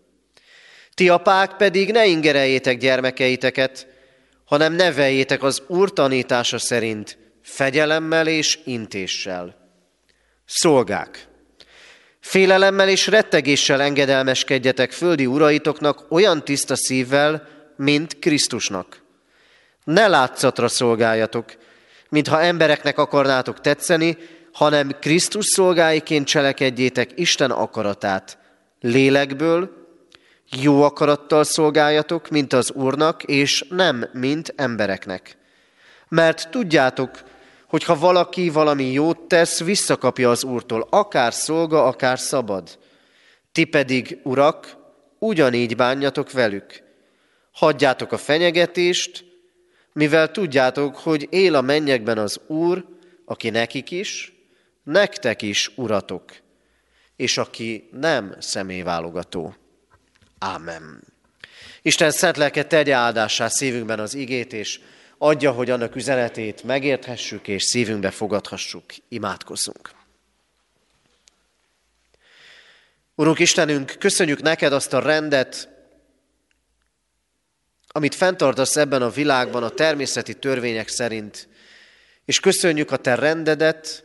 Ti 0.94 1.08
apák 1.08 1.56
pedig 1.56 1.90
ne 1.90 2.06
ingereljétek 2.06 2.78
gyermekeiteket, 2.78 3.87
hanem 4.44 4.72
neveljétek 4.72 5.42
az 5.42 5.62
Úr 5.66 5.92
tanítása 5.92 6.58
szerint, 6.58 7.18
fegyelemmel 7.42 8.26
és 8.26 8.58
intéssel. 8.64 9.56
Szolgák! 10.46 11.30
Félelemmel 12.22 12.88
és 12.88 13.06
rettegéssel 13.06 13.82
engedelmeskedjetek 13.82 14.92
földi 14.92 15.26
uraitoknak 15.26 16.04
olyan 16.08 16.44
tiszta 16.44 16.76
szívvel, 16.76 17.48
mint 17.76 18.18
Krisztusnak. 18.18 19.02
Ne 19.85 20.08
látszatra 20.08 20.68
szolgáljatok, 20.68 21.52
mintha 22.08 22.40
embereknek 22.40 22.98
akarnátok 22.98 23.61
tetszeni, 23.61 24.16
hanem 24.52 24.96
Krisztus 25.00 25.46
szolgáiként 25.46 26.26
cselekedjétek 26.26 27.11
Isten 27.14 27.50
akaratát. 27.50 28.38
Lélekből, 28.80 29.70
jó 30.61 30.82
akarattal 30.82 31.44
szolgáljatok, 31.44 32.28
mint 32.28 32.52
az 32.52 32.70
Úrnak, 32.70 33.22
és 33.22 33.64
nem, 33.68 34.08
mint 34.12 34.52
embereknek. 34.56 35.37
Mert 36.08 36.50
tudjátok, 36.50 37.11
hogy 37.72 37.85
ha 37.85 37.98
valaki 37.98 38.48
valami 38.48 38.85
jót 38.85 39.18
tesz, 39.20 39.62
visszakapja 39.62 40.30
az 40.30 40.44
Úrtól, 40.44 40.87
akár 40.90 41.35
szolga, 41.35 41.85
akár 41.85 42.18
szabad. 42.18 42.78
Ti 43.52 43.64
pedig, 43.64 44.18
urak, 44.22 44.76
ugyanígy 45.18 45.76
bánjatok 45.76 46.32
velük. 46.32 46.82
Hagyjátok 47.52 48.12
a 48.12 48.18
fenyegetést, 48.18 49.24
mivel 49.92 50.30
tudjátok, 50.30 50.96
hogy 50.96 51.26
él 51.30 51.54
a 51.54 51.61
mennyekben 51.61 52.18
az 52.18 52.40
Úr, 52.46 52.85
aki 53.24 53.50
nekik 53.50 53.90
is, 53.90 54.32
nektek 54.82 55.42
is 55.42 55.70
uratok, 55.74 56.24
és 57.16 57.38
aki 57.38 57.88
nem 57.92 58.37
személyválogató. 58.38 59.54
Ámen. 60.38 61.02
Isten 61.82 62.11
szent 62.11 62.37
lelke 62.37 62.64
tegye 62.64 62.94
áldássá 62.94 63.48
szívünkben 63.48 64.00
az 64.00 64.14
igét, 64.14 64.52
és 64.52 64.80
adja, 65.22 65.52
hogy 65.52 65.70
annak 65.70 65.96
üzenetét 65.96 66.62
megérthessük, 66.62 67.48
és 67.48 67.62
szívünkbe 67.62 68.11
fogadhassuk. 68.11 68.85
Imádkozzunk. 69.08 69.90
Urunk 73.14 73.38
Istenünk, 73.38 73.96
köszönjük 73.98 74.42
neked 74.42 74.72
azt 74.72 74.92
a 74.92 74.98
rendet, 74.98 75.68
amit 77.88 78.14
fenntartasz 78.14 78.76
ebben 78.76 79.02
a 79.02 79.11
világban 79.11 79.62
a 79.62 79.70
természeti 79.70 80.35
törvények 80.35 80.88
szerint, 80.88 81.48
és 82.24 82.40
köszönjük 82.40 82.90
a 82.90 82.96
te 82.96 83.14
rendedet, 83.14 84.04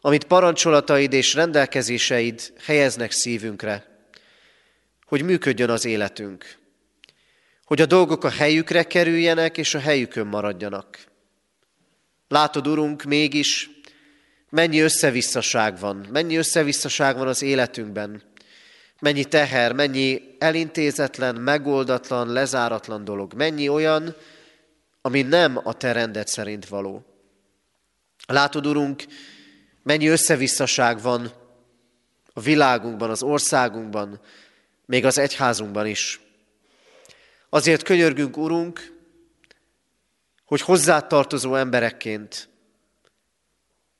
amit 0.00 0.24
parancsolataid 0.24 1.12
és 1.12 1.34
rendelkezéseid 1.34 2.52
helyeznek 2.64 3.10
szívünkre, 3.10 3.86
hogy 5.06 5.22
működjön 5.22 5.70
az 5.70 5.84
életünk, 5.84 6.57
hogy 7.68 7.80
a 7.80 7.86
dolgok 7.86 8.24
a 8.24 8.30
helyükre 8.30 8.82
kerüljenek, 8.82 9.58
és 9.58 9.74
a 9.74 9.78
helyükön 9.78 10.26
maradjanak. 10.26 10.98
Látod, 12.28 12.66
Urunk, 12.66 13.02
mégis 13.02 13.70
mennyi 14.50 14.80
összevisszaság 14.80 15.78
van, 15.78 16.06
mennyi 16.12 16.36
összevisszaság 16.36 17.16
van 17.16 17.28
az 17.28 17.42
életünkben, 17.42 18.22
mennyi 19.00 19.24
teher, 19.24 19.72
mennyi 19.72 20.22
elintézetlen, 20.38 21.34
megoldatlan, 21.34 22.32
lezáratlan 22.32 23.04
dolog, 23.04 23.34
mennyi 23.34 23.68
olyan, 23.68 24.16
ami 25.00 25.22
nem 25.22 25.60
a 25.64 25.72
te 25.72 25.92
rendet 25.92 26.28
szerint 26.28 26.66
való. 26.66 27.04
Látod, 28.26 28.66
Urunk, 28.66 29.04
mennyi 29.82 30.06
összevisszaság 30.06 31.00
van 31.00 31.32
a 32.32 32.40
világunkban, 32.40 33.10
az 33.10 33.22
országunkban, 33.22 34.20
még 34.86 35.04
az 35.04 35.18
egyházunkban 35.18 35.86
is. 35.86 36.20
Azért 37.48 37.82
könyörgünk, 37.82 38.36
Urunk, 38.36 38.92
hogy 40.44 40.60
hozzátartozó 40.60 41.54
emberekként 41.54 42.48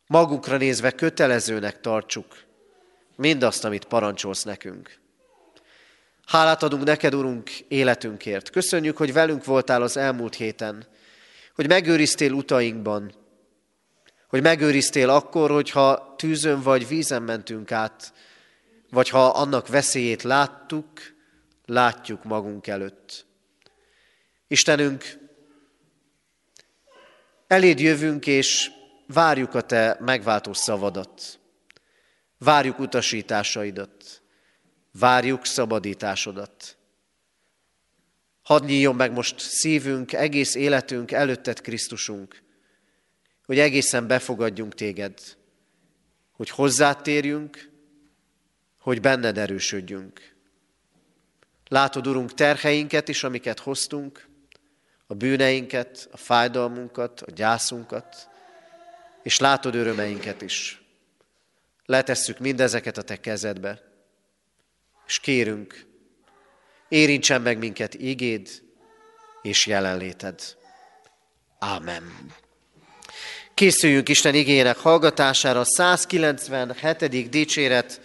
magunkra 0.07 0.57
nézve 0.57 0.91
kötelezőnek 0.91 1.81
tartsuk 1.81 2.27
mindazt, 3.17 3.65
amit 3.65 3.85
parancsolsz 3.85 4.43
nekünk. 4.43 5.01
Hálát 6.27 6.63
adunk 6.63 6.85
neked, 6.85 7.15
Urunk, 7.15 7.51
életünkért. 7.51 8.51
Köszönjük, 8.51 8.97
hogy 8.97 9.13
velünk 9.13 9.45
voltál 9.45 9.83
az 9.83 9.97
elmúlt 9.97 10.35
héten, 10.35 10.87
hogy 11.55 11.69
megőriztél 11.69 12.33
utainkban, 12.33 13.15
hogy 14.29 14.43
megőriztél 14.43 15.11
akkor, 15.11 15.51
hogyha 15.51 16.15
tűzön 16.17 16.61
vagy 16.61 16.89
vízen 16.89 17.23
mentünk 17.23 17.73
át, 17.73 18.13
vagy 18.91 19.09
ha 19.09 19.27
annak 19.27 19.69
veszélyét 19.69 20.23
láttuk, 20.23 20.87
látjuk 21.65 22.25
magunk 22.25 22.67
előtt. 22.67 23.28
Istenünk, 24.49 25.19
eléd 27.47 27.81
jövünk, 27.81 28.27
és 28.27 28.71
várjuk 29.07 29.55
a 29.55 29.61
Te 29.61 29.97
megváltó 30.01 30.53
szavadat. 30.53 31.39
Várjuk 32.39 32.79
utasításaidat. 32.79 34.23
Várjuk 34.93 35.47
szabadításodat. 35.47 36.77
Hadd 38.43 38.65
nyíljon 38.65 38.95
meg 38.95 39.13
most 39.13 39.39
szívünk, 39.39 40.13
egész 40.13 40.55
életünk 40.55 41.11
előtted 41.11 41.61
Krisztusunk, 41.61 42.43
hogy 43.45 43.59
egészen 43.59 44.07
befogadjunk 44.07 44.75
téged, 44.75 45.19
hogy 46.33 46.51
hozzátérjünk, 46.51 47.71
hogy 48.79 49.01
benned 49.01 49.39
erősödjünk. 49.39 50.37
Látod, 51.69 52.07
Urunk, 52.07 52.35
terheinket 52.35 53.09
is, 53.09 53.25
amiket 53.25 53.59
hoztunk, 53.59 54.28
a 55.11 55.14
bűneinket, 55.14 56.09
a 56.12 56.16
fájdalmunkat, 56.16 57.21
a 57.21 57.31
gyászunkat, 57.31 58.29
és 59.23 59.38
látod 59.38 59.75
örömeinket 59.75 60.42
is. 60.42 60.83
Letesszük 61.85 62.38
mindezeket 62.38 62.99
a 62.99 63.03
Te 63.03 63.21
kezedbe, 63.21 63.83
és 65.07 65.18
kérünk, 65.18 65.87
érintsen 66.88 67.42
meg 67.42 67.59
minket 67.59 67.94
ígéd 67.94 68.62
és 69.42 69.66
jelenléted. 69.66 70.40
Ámen. 71.59 72.33
Készüljünk 73.55 74.09
Isten 74.09 74.35
igényének 74.35 74.77
hallgatására, 74.77 75.61
a 75.61 75.64
197. 75.64 77.31
dicséret 77.31 78.01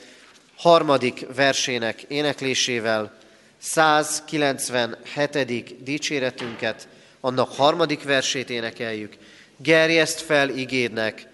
harmadik 0.55 1.25
versének 1.35 2.01
éneklésével 2.01 3.17
197. 3.57 5.83
dicséretünket, 5.83 6.87
annak 7.25 7.51
harmadik 7.51 8.03
versét 8.03 8.49
énekeljük. 8.49 9.17
Gerjeszt 9.57 10.19
fel 10.19 10.49
igédnek 10.49 11.27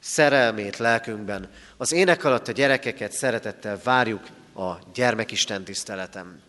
szerelmét 0.00 0.76
lelkünkben. 0.76 1.50
Az 1.76 1.92
ének 1.92 2.24
alatt 2.24 2.48
a 2.48 2.52
gyerekeket 2.52 3.12
szeretettel 3.12 3.80
várjuk 3.84 4.26
a 4.54 4.72
gyermekisten 4.94 5.64
tiszteletem. 5.64 6.40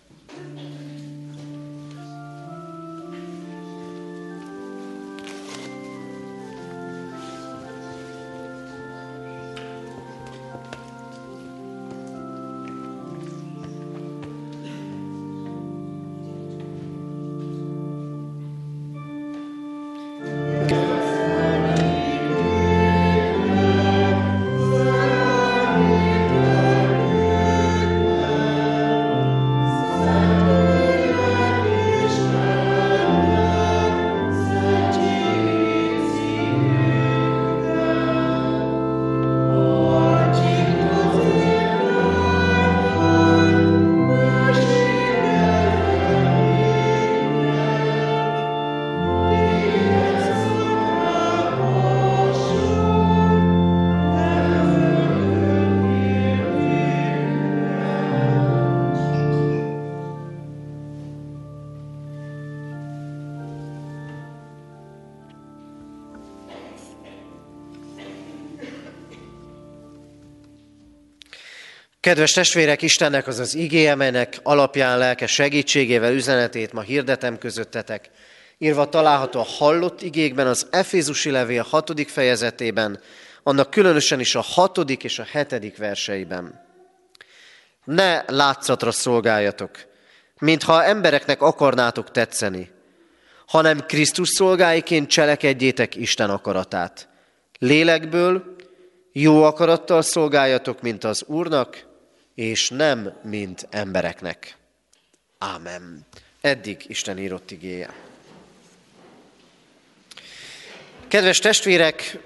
Kedves 72.07 72.31
testvérek, 72.31 72.81
Istennek 72.81 73.27
az 73.27 73.39
az 73.39 73.55
igéje, 73.55 73.95
melynek 73.95 74.39
alapján 74.43 74.97
lelke 74.97 75.27
segítségével 75.27 76.13
üzenetét 76.13 76.73
ma 76.73 76.81
hirdetem 76.81 77.37
közöttetek. 77.37 78.09
Írva 78.57 78.89
található 78.89 79.39
a 79.39 79.43
hallott 79.43 80.01
igékben, 80.01 80.47
az 80.47 80.67
Efézusi 80.69 81.29
levél 81.29 81.65
hatodik 81.69 82.09
fejezetében, 82.09 82.99
annak 83.43 83.69
különösen 83.69 84.19
is 84.19 84.35
a 84.35 84.41
hatodik 84.41 85.03
és 85.03 85.19
a 85.19 85.27
hetedik 85.31 85.77
verseiben. 85.77 86.65
Ne 87.83 88.23
látszatra 88.27 88.91
szolgáljatok, 88.91 89.71
mintha 90.39 90.83
embereknek 90.83 91.41
akarnátok 91.41 92.11
tetszeni, 92.11 92.71
hanem 93.47 93.85
Krisztus 93.85 94.29
szolgáiként 94.29 95.09
cselekedjétek 95.09 95.95
Isten 95.95 96.29
akaratát. 96.29 97.07
Lélekből 97.59 98.55
jó 99.11 99.43
akarattal 99.43 100.01
szolgáljatok, 100.01 100.81
mint 100.81 101.03
az 101.03 101.23
Úrnak, 101.25 101.85
és 102.37 102.69
nem, 102.69 103.13
mint 103.23 103.67
embereknek. 103.69 104.55
Ámen. 105.37 106.05
Eddig 106.41 106.85
Isten 106.87 107.17
írott 107.17 107.51
igéje. 107.51 107.93
Kedves 111.07 111.39
testvérek, 111.39 112.17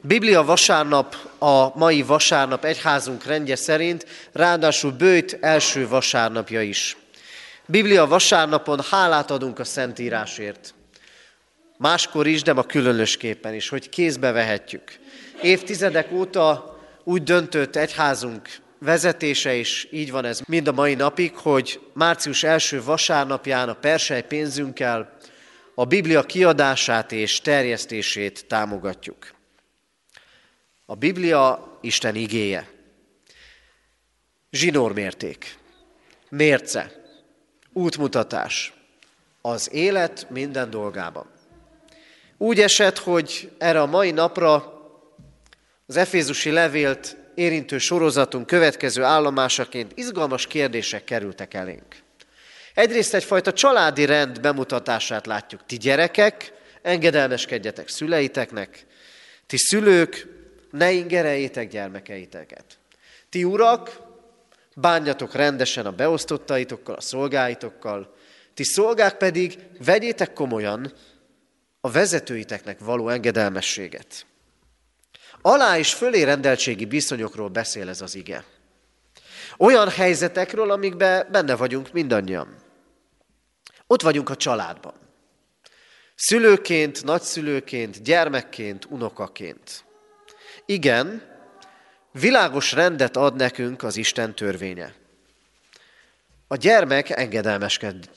Biblia 0.00 0.44
vasárnap 0.44 1.16
a 1.38 1.78
mai 1.78 2.02
vasárnap 2.02 2.64
egyházunk 2.64 3.24
rendje 3.24 3.56
szerint, 3.56 4.06
ráadásul 4.32 4.92
bőjt 4.92 5.38
első 5.40 5.88
vasárnapja 5.88 6.62
is. 6.62 6.96
Biblia 7.66 8.06
vasárnapon 8.06 8.80
hálát 8.90 9.30
adunk 9.30 9.58
a 9.58 9.64
Szentírásért. 9.64 10.74
Máskor 11.76 12.26
is, 12.26 12.42
de 12.42 12.52
ma 12.52 12.62
különösképpen 12.62 13.54
is, 13.54 13.68
hogy 13.68 13.88
kézbe 13.88 14.30
vehetjük. 14.30 14.98
Évtizedek 15.42 16.12
óta 16.12 16.75
úgy 17.08 17.22
döntött 17.22 17.76
egyházunk 17.76 18.48
vezetése, 18.78 19.54
és 19.54 19.88
így 19.90 20.10
van 20.10 20.24
ez 20.24 20.40
mind 20.46 20.68
a 20.68 20.72
mai 20.72 20.94
napig, 20.94 21.36
hogy 21.36 21.80
március 21.92 22.42
első 22.42 22.82
vasárnapján 22.82 23.68
a 23.68 23.74
persely 23.74 24.22
pénzünkkel 24.22 25.16
a 25.74 25.84
Biblia 25.84 26.22
kiadását 26.22 27.12
és 27.12 27.40
terjesztését 27.40 28.46
támogatjuk. 28.46 29.34
A 30.86 30.94
Biblia 30.94 31.78
Isten 31.80 32.14
igéje. 32.14 32.68
Zsinórmérték, 34.50 35.58
mérce, 36.28 36.92
útmutatás, 37.72 38.72
az 39.40 39.72
élet 39.72 40.30
minden 40.30 40.70
dolgában. 40.70 41.26
Úgy 42.36 42.60
esett, 42.60 42.98
hogy 42.98 43.50
erre 43.58 43.80
a 43.80 43.86
mai 43.86 44.10
napra 44.10 44.75
az 45.86 45.96
Efézusi 45.96 46.50
levélt 46.50 47.16
érintő 47.34 47.78
sorozatunk 47.78 48.46
következő 48.46 49.02
állomásaként 49.02 49.92
izgalmas 49.94 50.46
kérdések 50.46 51.04
kerültek 51.04 51.54
elénk. 51.54 51.96
Egyrészt 52.74 53.14
egyfajta 53.14 53.52
családi 53.52 54.04
rend 54.04 54.40
bemutatását 54.40 55.26
látjuk. 55.26 55.66
Ti 55.66 55.76
gyerekek, 55.76 56.52
engedelmeskedjetek 56.82 57.88
szüleiteknek, 57.88 58.86
ti 59.46 59.56
szülők, 59.56 60.26
ne 60.70 60.92
ingereljétek 60.92 61.68
gyermekeiteket. 61.68 62.64
Ti 63.28 63.44
urak, 63.44 64.00
bánjatok 64.74 65.34
rendesen 65.34 65.86
a 65.86 65.92
beosztottaitokkal, 65.92 66.94
a 66.94 67.00
szolgáitokkal, 67.00 68.14
ti 68.54 68.64
szolgák 68.64 69.16
pedig 69.16 69.58
vegyétek 69.84 70.32
komolyan 70.32 70.92
a 71.80 71.90
vezetőiteknek 71.90 72.78
való 72.78 73.08
engedelmességet. 73.08 74.26
Alá 75.42 75.78
és 75.78 75.94
fölé 75.94 76.22
rendeltségi 76.22 76.84
viszonyokról 76.84 77.48
beszél 77.48 77.88
ez 77.88 78.00
az 78.00 78.14
ige. 78.14 78.44
Olyan 79.58 79.88
helyzetekről, 79.88 80.70
amikben 80.70 81.28
benne 81.30 81.56
vagyunk 81.56 81.92
mindannyian. 81.92 82.56
Ott 83.86 84.02
vagyunk 84.02 84.30
a 84.30 84.36
családban. 84.36 84.94
Szülőként, 86.14 87.04
nagyszülőként, 87.04 88.02
gyermekként, 88.02 88.84
unokaként. 88.84 89.84
Igen, 90.66 91.22
világos 92.12 92.72
rendet 92.72 93.16
ad 93.16 93.36
nekünk 93.36 93.82
az 93.82 93.96
Isten 93.96 94.34
törvénye. 94.34 94.94
A 96.48 96.56
gyermek 96.56 97.10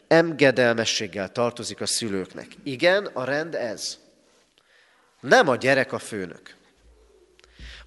engedelmességgel 0.08 1.32
tartozik 1.32 1.82
a 1.82 1.86
szülőknek. 1.86 2.48
Igen, 2.64 3.06
a 3.06 3.24
rend 3.24 3.56
ez. 3.56 3.98
Nem 5.20 5.48
a 5.48 5.56
gyerek 5.56 5.94
a 5.94 6.00
főnök. 6.00 6.58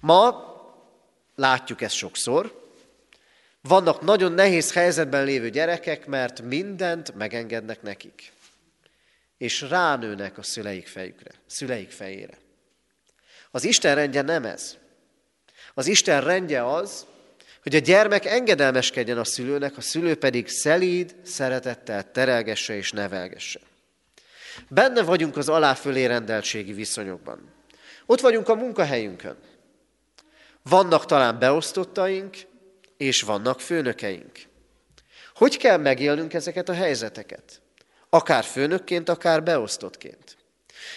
Ma 0.03 0.53
látjuk 1.35 1.81
ezt 1.81 1.95
sokszor. 1.95 2.61
Vannak 3.61 4.01
nagyon 4.01 4.31
nehéz 4.31 4.73
helyzetben 4.73 5.25
lévő 5.25 5.49
gyerekek, 5.49 6.05
mert 6.05 6.41
mindent 6.41 7.15
megengednek 7.15 7.81
nekik. 7.81 8.31
És 9.37 9.61
ránőnek 9.61 10.37
a 10.37 10.43
szüleik 10.43 10.87
fejükre, 10.87 11.31
szüleik 11.45 11.91
fejére. 11.91 12.37
Az 13.51 13.63
Isten 13.63 13.95
rendje 13.95 14.21
nem 14.21 14.45
ez. 14.45 14.77
Az 15.73 15.87
Isten 15.87 16.21
rendje 16.21 16.65
az, 16.73 17.05
hogy 17.61 17.75
a 17.75 17.79
gyermek 17.79 18.25
engedelmeskedjen 18.25 19.17
a 19.17 19.23
szülőnek, 19.23 19.77
a 19.77 19.81
szülő 19.81 20.15
pedig 20.15 20.47
szelíd, 20.47 21.15
szeretettel 21.23 22.11
terelgesse 22.11 22.75
és 22.75 22.91
nevelgesse. 22.91 23.59
Benne 24.67 25.03
vagyunk 25.03 25.37
az 25.37 25.49
aláfölé 25.49 26.05
rendeltségi 26.05 26.73
viszonyokban. 26.73 27.51
Ott 28.05 28.19
vagyunk 28.19 28.49
a 28.49 28.55
munkahelyünkön. 28.55 29.37
Vannak 30.63 31.05
talán 31.05 31.39
beosztottaink, 31.39 32.37
és 32.97 33.21
vannak 33.21 33.59
főnökeink. 33.59 34.39
Hogy 35.35 35.57
kell 35.57 35.77
megélnünk 35.77 36.33
ezeket 36.33 36.69
a 36.69 36.73
helyzeteket? 36.73 37.61
Akár 38.09 38.43
főnökként, 38.43 39.09
akár 39.09 39.43
beosztottként. 39.43 40.37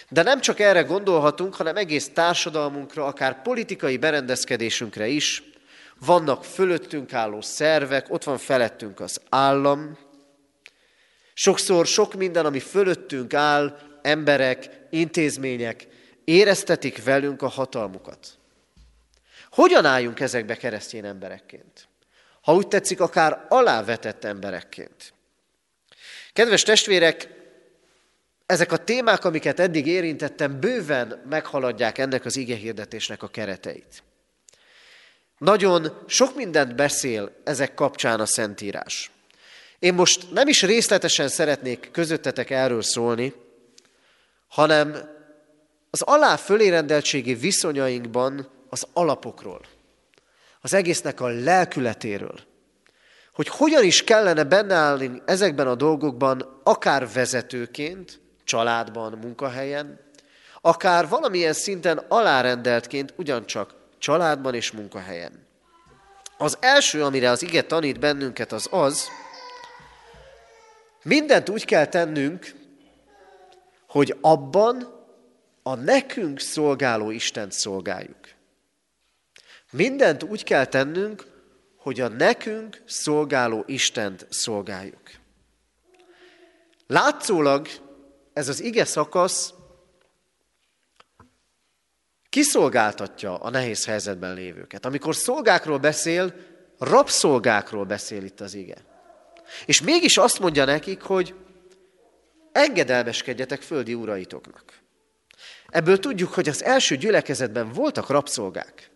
De 0.09 0.23
nem 0.23 0.41
csak 0.41 0.59
erre 0.59 0.81
gondolhatunk, 0.81 1.55
hanem 1.55 1.75
egész 1.75 2.09
társadalmunkra, 2.13 3.05
akár 3.05 3.41
politikai 3.41 3.97
berendezkedésünkre 3.97 5.07
is. 5.07 5.43
Vannak 6.05 6.43
fölöttünk 6.43 7.13
álló 7.13 7.41
szervek, 7.41 8.05
ott 8.09 8.23
van 8.23 8.37
felettünk 8.37 8.99
az 8.99 9.21
állam. 9.29 9.97
Sokszor 11.33 11.85
sok 11.85 12.13
minden, 12.13 12.45
ami 12.45 12.59
fölöttünk 12.59 13.33
áll, 13.33 13.77
emberek, 14.01 14.69
intézmények, 14.89 15.87
éreztetik 16.23 17.03
velünk 17.03 17.41
a 17.41 17.47
hatalmukat. 17.47 18.36
Hogyan 19.57 19.85
álljunk 19.85 20.19
ezekbe 20.19 20.55
keresztény 20.55 21.05
emberekként? 21.05 21.87
Ha 22.41 22.53
úgy 22.53 22.67
tetszik, 22.67 22.99
akár 22.99 23.45
alávetett 23.49 24.23
emberekként. 24.23 25.13
Kedves 26.33 26.63
testvérek, 26.63 27.29
ezek 28.45 28.71
a 28.71 28.77
témák, 28.77 29.25
amiket 29.25 29.59
eddig 29.59 29.87
érintettem, 29.87 30.59
bőven 30.59 31.21
meghaladják 31.29 31.97
ennek 31.97 32.25
az 32.25 32.35
igehirdetésnek 32.35 33.23
a 33.23 33.27
kereteit. 33.27 34.03
Nagyon 35.37 36.03
sok 36.07 36.35
mindent 36.35 36.75
beszél 36.75 37.31
ezek 37.43 37.73
kapcsán 37.73 38.19
a 38.19 38.25
Szentírás. 38.25 39.11
Én 39.79 39.93
most 39.93 40.31
nem 40.31 40.47
is 40.47 40.63
részletesen 40.63 41.27
szeretnék 41.27 41.89
közöttetek 41.91 42.49
erről 42.49 42.81
szólni, 42.81 43.33
hanem 44.47 45.09
az 45.89 46.01
alá 46.01 46.35
fölérendeltségi 46.35 47.33
viszonyainkban 47.33 48.55
az 48.69 48.87
alapokról, 48.93 49.61
az 50.61 50.73
egésznek 50.73 51.21
a 51.21 51.27
lelkületéről, 51.27 52.39
hogy 53.33 53.47
hogyan 53.47 53.83
is 53.83 54.03
kellene 54.03 54.43
benne 54.43 54.75
állni 54.75 55.21
ezekben 55.25 55.67
a 55.67 55.75
dolgokban, 55.75 56.61
akár 56.63 57.11
vezetőként, 57.13 58.19
családban, 58.43 59.17
munkahelyen, 59.21 59.99
akár 60.61 61.07
valamilyen 61.07 61.53
szinten 61.53 61.97
alárendeltként, 61.97 63.13
ugyancsak 63.17 63.75
családban 63.97 64.53
és 64.53 64.71
munkahelyen. 64.71 65.45
Az 66.37 66.57
első, 66.59 67.03
amire 67.03 67.29
az 67.29 67.43
ige 67.43 67.61
tanít 67.61 67.99
bennünket, 67.99 68.51
az 68.51 68.67
az, 68.71 69.07
mindent 71.03 71.49
úgy 71.49 71.65
kell 71.65 71.85
tennünk, 71.85 72.55
hogy 73.87 74.17
abban 74.21 74.95
a 75.63 75.75
nekünk 75.75 76.39
szolgáló 76.39 77.09
Istent 77.09 77.51
szolgáljuk. 77.51 78.36
Mindent 79.71 80.23
úgy 80.23 80.43
kell 80.43 80.65
tennünk, 80.65 81.25
hogy 81.77 81.99
a 81.99 82.07
nekünk 82.07 82.81
szolgáló 82.85 83.63
Istent 83.67 84.27
szolgáljuk. 84.29 85.11
Látszólag 86.87 87.67
ez 88.33 88.47
az 88.47 88.61
ige 88.61 88.85
szakasz 88.85 89.53
kiszolgáltatja 92.29 93.35
a 93.35 93.49
nehéz 93.49 93.85
helyzetben 93.85 94.33
lévőket. 94.33 94.85
Amikor 94.85 95.15
szolgákról 95.15 95.77
beszél, 95.77 96.33
rabszolgákról 96.77 97.85
beszél 97.85 98.23
itt 98.23 98.41
az 98.41 98.53
ige. 98.53 98.77
És 99.65 99.81
mégis 99.81 100.17
azt 100.17 100.39
mondja 100.39 100.65
nekik, 100.65 101.01
hogy 101.01 101.35
engedelmeskedjetek 102.51 103.61
földi 103.61 103.93
uraitoknak. 103.93 104.63
Ebből 105.67 105.99
tudjuk, 105.99 106.33
hogy 106.33 106.49
az 106.49 106.63
első 106.63 106.95
gyülekezetben 106.95 107.71
voltak 107.71 108.09
rabszolgák. 108.09 108.89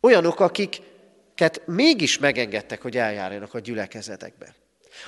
Olyanok, 0.00 0.40
akiket 0.40 1.62
mégis 1.66 2.18
megengedtek, 2.18 2.82
hogy 2.82 2.96
eljárjanak 2.96 3.54
a 3.54 3.58
gyülekezetekbe. 3.58 4.54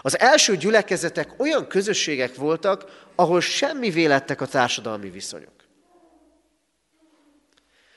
Az 0.01 0.19
első 0.19 0.57
gyülekezetek 0.57 1.41
olyan 1.41 1.67
közösségek 1.67 2.35
voltak, 2.35 3.07
ahol 3.15 3.41
semmi 3.41 3.91
vélettek 3.91 4.41
a 4.41 4.47
társadalmi 4.47 5.11
viszonyok. 5.11 5.63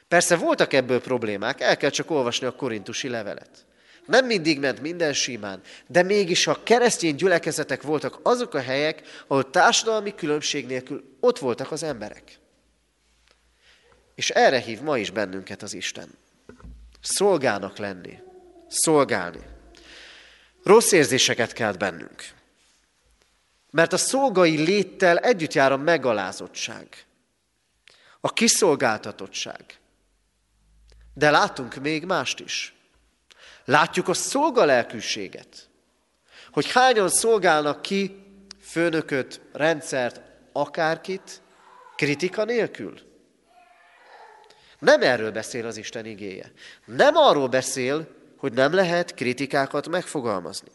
Persze 0.07 0.35
voltak 0.35 0.73
ebből 0.73 1.01
problémák, 1.01 1.61
el 1.61 1.77
kell 1.77 1.89
csak 1.89 2.11
olvasni 2.11 2.47
a 2.47 2.55
korintusi 2.55 3.07
levelet. 3.07 3.65
Nem 4.05 4.25
mindig 4.25 4.59
ment 4.59 4.81
minden 4.81 5.13
simán, 5.13 5.61
de 5.87 6.03
mégis 6.03 6.47
a 6.47 6.63
keresztény 6.63 7.15
gyülekezetek 7.15 7.81
voltak 7.81 8.19
azok 8.23 8.53
a 8.53 8.59
helyek, 8.59 9.01
ahol 9.27 9.49
társadalmi 9.49 10.15
különbség 10.15 10.65
nélkül 10.65 11.17
ott 11.19 11.39
voltak 11.39 11.71
az 11.71 11.83
emberek. 11.83 12.39
És 14.15 14.29
erre 14.29 14.59
hív 14.59 14.81
ma 14.81 14.97
is 14.97 15.09
bennünket 15.09 15.61
az 15.61 15.73
Isten. 15.73 16.09
Szolgának 17.07 17.77
lenni, 17.77 18.19
szolgálni. 18.67 19.39
Rossz 20.63 20.91
érzéseket 20.91 21.53
kelt 21.53 21.77
bennünk. 21.77 22.29
Mert 23.69 23.93
a 23.93 23.97
szolgai 23.97 24.57
léttel 24.57 25.17
együtt 25.17 25.53
jár 25.53 25.71
a 25.71 25.77
megalázottság, 25.77 27.05
a 28.19 28.33
kiszolgáltatottság. 28.33 29.79
De 31.13 31.29
látunk 31.29 31.75
még 31.75 32.05
mást 32.05 32.39
is. 32.39 32.73
Látjuk 33.65 34.07
a 34.07 34.13
szolgalelkűséget, 34.13 35.69
hogy 36.51 36.71
hányan 36.71 37.09
szolgálnak 37.09 37.81
ki 37.81 38.23
főnököt, 38.61 39.41
rendszert, 39.53 40.21
akárkit, 40.51 41.41
kritika 41.95 42.43
nélkül. 42.43 42.99
Nem 44.85 45.01
erről 45.01 45.31
beszél 45.31 45.65
az 45.65 45.77
Isten 45.77 46.05
igéje. 46.05 46.51
Nem 46.85 47.15
arról 47.15 47.47
beszél, 47.47 48.07
hogy 48.37 48.53
nem 48.53 48.73
lehet 48.73 49.13
kritikákat 49.13 49.87
megfogalmazni. 49.87 50.71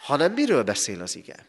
Hanem 0.00 0.32
miről 0.32 0.62
beszél 0.62 1.02
az 1.02 1.16
ige? 1.16 1.46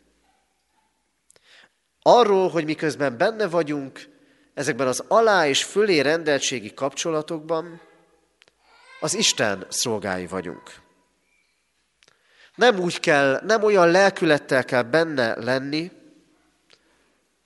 Arról, 2.01 2.49
hogy 2.49 2.65
miközben 2.65 3.17
benne 3.17 3.47
vagyunk 3.47 4.09
ezekben 4.53 4.87
az 4.87 5.03
alá 5.07 5.47
és 5.47 5.63
fölé 5.63 5.99
rendeltségi 5.99 6.73
kapcsolatokban, 6.73 7.81
az 8.99 9.13
Isten 9.13 9.65
szolgái 9.69 10.27
vagyunk. 10.27 10.71
Nem 12.55 12.79
úgy 12.79 12.99
kell, 12.99 13.41
nem 13.43 13.63
olyan 13.63 13.91
lelkülettel 13.91 14.65
kell 14.65 14.83
benne 14.83 15.43
lenni, 15.43 15.91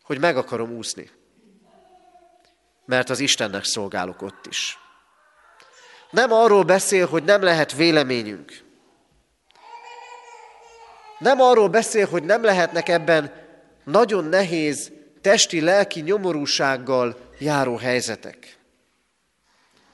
hogy 0.04 0.20
meg 0.20 0.38
akarom 0.38 0.72
úszni. 0.72 1.18
Mert 2.90 3.10
az 3.10 3.20
Istennek 3.20 3.64
szolgálok 3.64 4.22
ott 4.22 4.46
is. 4.46 4.78
Nem 6.12 6.32
arról 6.32 6.64
beszél, 6.64 7.08
hogy 7.08 7.24
nem 7.24 7.42
lehet 7.42 7.74
véleményünk. 7.74 8.64
Nem 11.20 11.42
arról 11.42 11.68
beszél, 11.68 12.08
hogy 12.08 12.24
nem 12.24 12.44
lehetnek 12.44 12.90
ebben 12.90 13.34
nagyon 13.84 14.26
nehéz 14.26 14.92
testi, 15.22 15.62
lelki 15.62 16.02
nyomorúsággal 16.02 17.18
járó 17.40 17.76
helyzetek. 17.76 18.58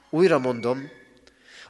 Újra 0.09 0.39
mondom, 0.39 0.89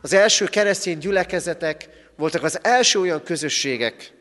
az 0.01 0.13
első 0.13 0.45
keresztény 0.45 0.97
gyülekezetek 0.97 1.89
voltak 2.15 2.43
az 2.43 2.59
első 2.63 2.99
olyan 2.99 3.23
közösségek, 3.23 4.13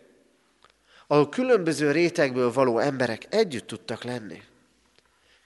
ahol 1.06 1.28
különböző 1.28 1.90
rétegből 1.90 2.52
való 2.52 2.78
emberek 2.78 3.26
együtt 3.30 3.66
tudtak 3.66 4.04
lenni. 4.04 4.42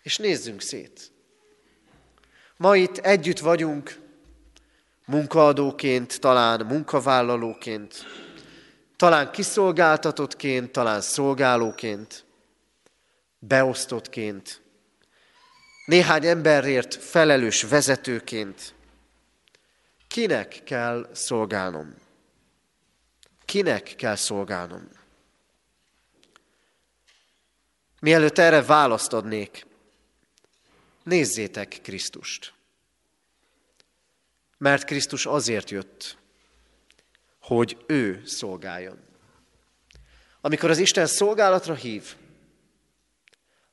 És 0.03 0.17
nézzünk 0.17 0.61
szét. 0.61 1.17
Ma 2.59 2.77
itt 2.77 2.97
együtt 2.97 3.39
vagyunk, 3.39 3.99
munkaadóként, 5.07 6.21
talán 6.21 6.67
munkavállalóként, 6.67 7.95
talán 8.97 9.31
kiszolgáltatottként, 9.31 10.71
talán 10.71 11.01
szolgálóként, 11.01 12.25
beosztottként, 13.39 14.63
néhány 15.87 16.27
emberért 16.27 16.95
felelős 16.95 17.63
vezetőként, 17.63 18.75
Kinek 20.09 20.61
kell 20.65 21.09
szolgálnom? 21.13 21.95
Kinek 23.45 23.95
kell 23.97 24.15
szolgálnom? 24.15 24.89
Mielőtt 28.01 28.39
erre 28.39 28.63
választ 28.63 29.13
adnék, 29.13 29.67
nézzétek 31.09 31.79
Krisztust. 31.83 32.53
Mert 34.59 34.85
Krisztus 34.85 35.27
azért 35.27 35.71
jött, 35.71 36.19
hogy 37.41 37.85
ő 37.87 38.23
szolgáljon. 38.25 38.99
Amikor 40.41 40.71
az 40.71 40.79
Isten 40.79 41.07
szolgálatra 41.07 41.75
hív, 41.75 42.17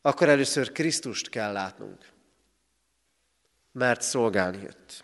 akkor 0.02 0.30
először 0.30 0.72
Krisztust 0.72 1.30
kell 1.30 1.52
látnunk, 1.52 2.10
mert 3.72 4.02
szolgálni 4.02 4.62
jött 4.62 5.04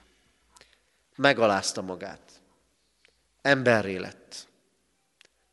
megalázta 1.22 1.82
magát. 1.82 2.42
Emberré 3.42 3.98
lett. 3.98 4.48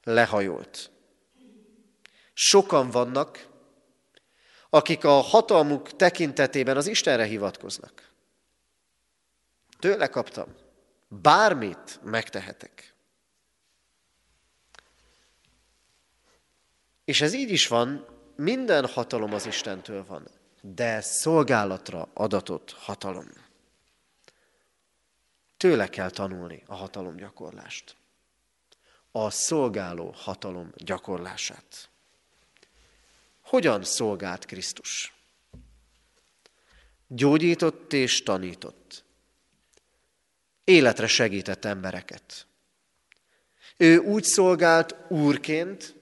Lehajolt. 0.02 0.90
Sokan 2.32 2.90
vannak, 2.90 3.46
akik 4.70 5.04
a 5.04 5.20
hatalmuk 5.20 5.96
tekintetében 5.96 6.76
az 6.76 6.86
Istenre 6.86 7.24
hivatkoznak. 7.24 8.10
Tőle 9.78 10.06
kaptam. 10.08 10.54
Bármit 11.08 12.00
megtehetek. 12.02 12.94
És 17.04 17.20
ez 17.20 17.32
így 17.32 17.50
is 17.50 17.66
van, 17.66 18.06
minden 18.36 18.86
hatalom 18.86 19.34
az 19.34 19.46
Istentől 19.46 20.04
van, 20.04 20.28
de 20.60 21.00
szolgálatra 21.00 22.08
adatott 22.14 22.72
hatalom. 22.72 23.28
Tőle 25.56 25.88
kell 25.88 26.10
tanulni 26.10 26.62
a 26.66 26.74
hatalomgyakorlást. 26.74 27.96
A 29.10 29.30
szolgáló 29.30 30.14
hatalom 30.16 30.72
gyakorlását. 30.76 31.87
Hogyan 33.48 33.84
szolgált 33.84 34.44
Krisztus? 34.44 35.14
Gyógyított 37.06 37.92
és 37.92 38.22
tanított. 38.22 39.04
Életre 40.64 41.06
segített 41.06 41.64
embereket. 41.64 42.46
Ő 43.76 43.98
úgy 43.98 44.24
szolgált 44.24 44.96
úrként, 45.08 45.94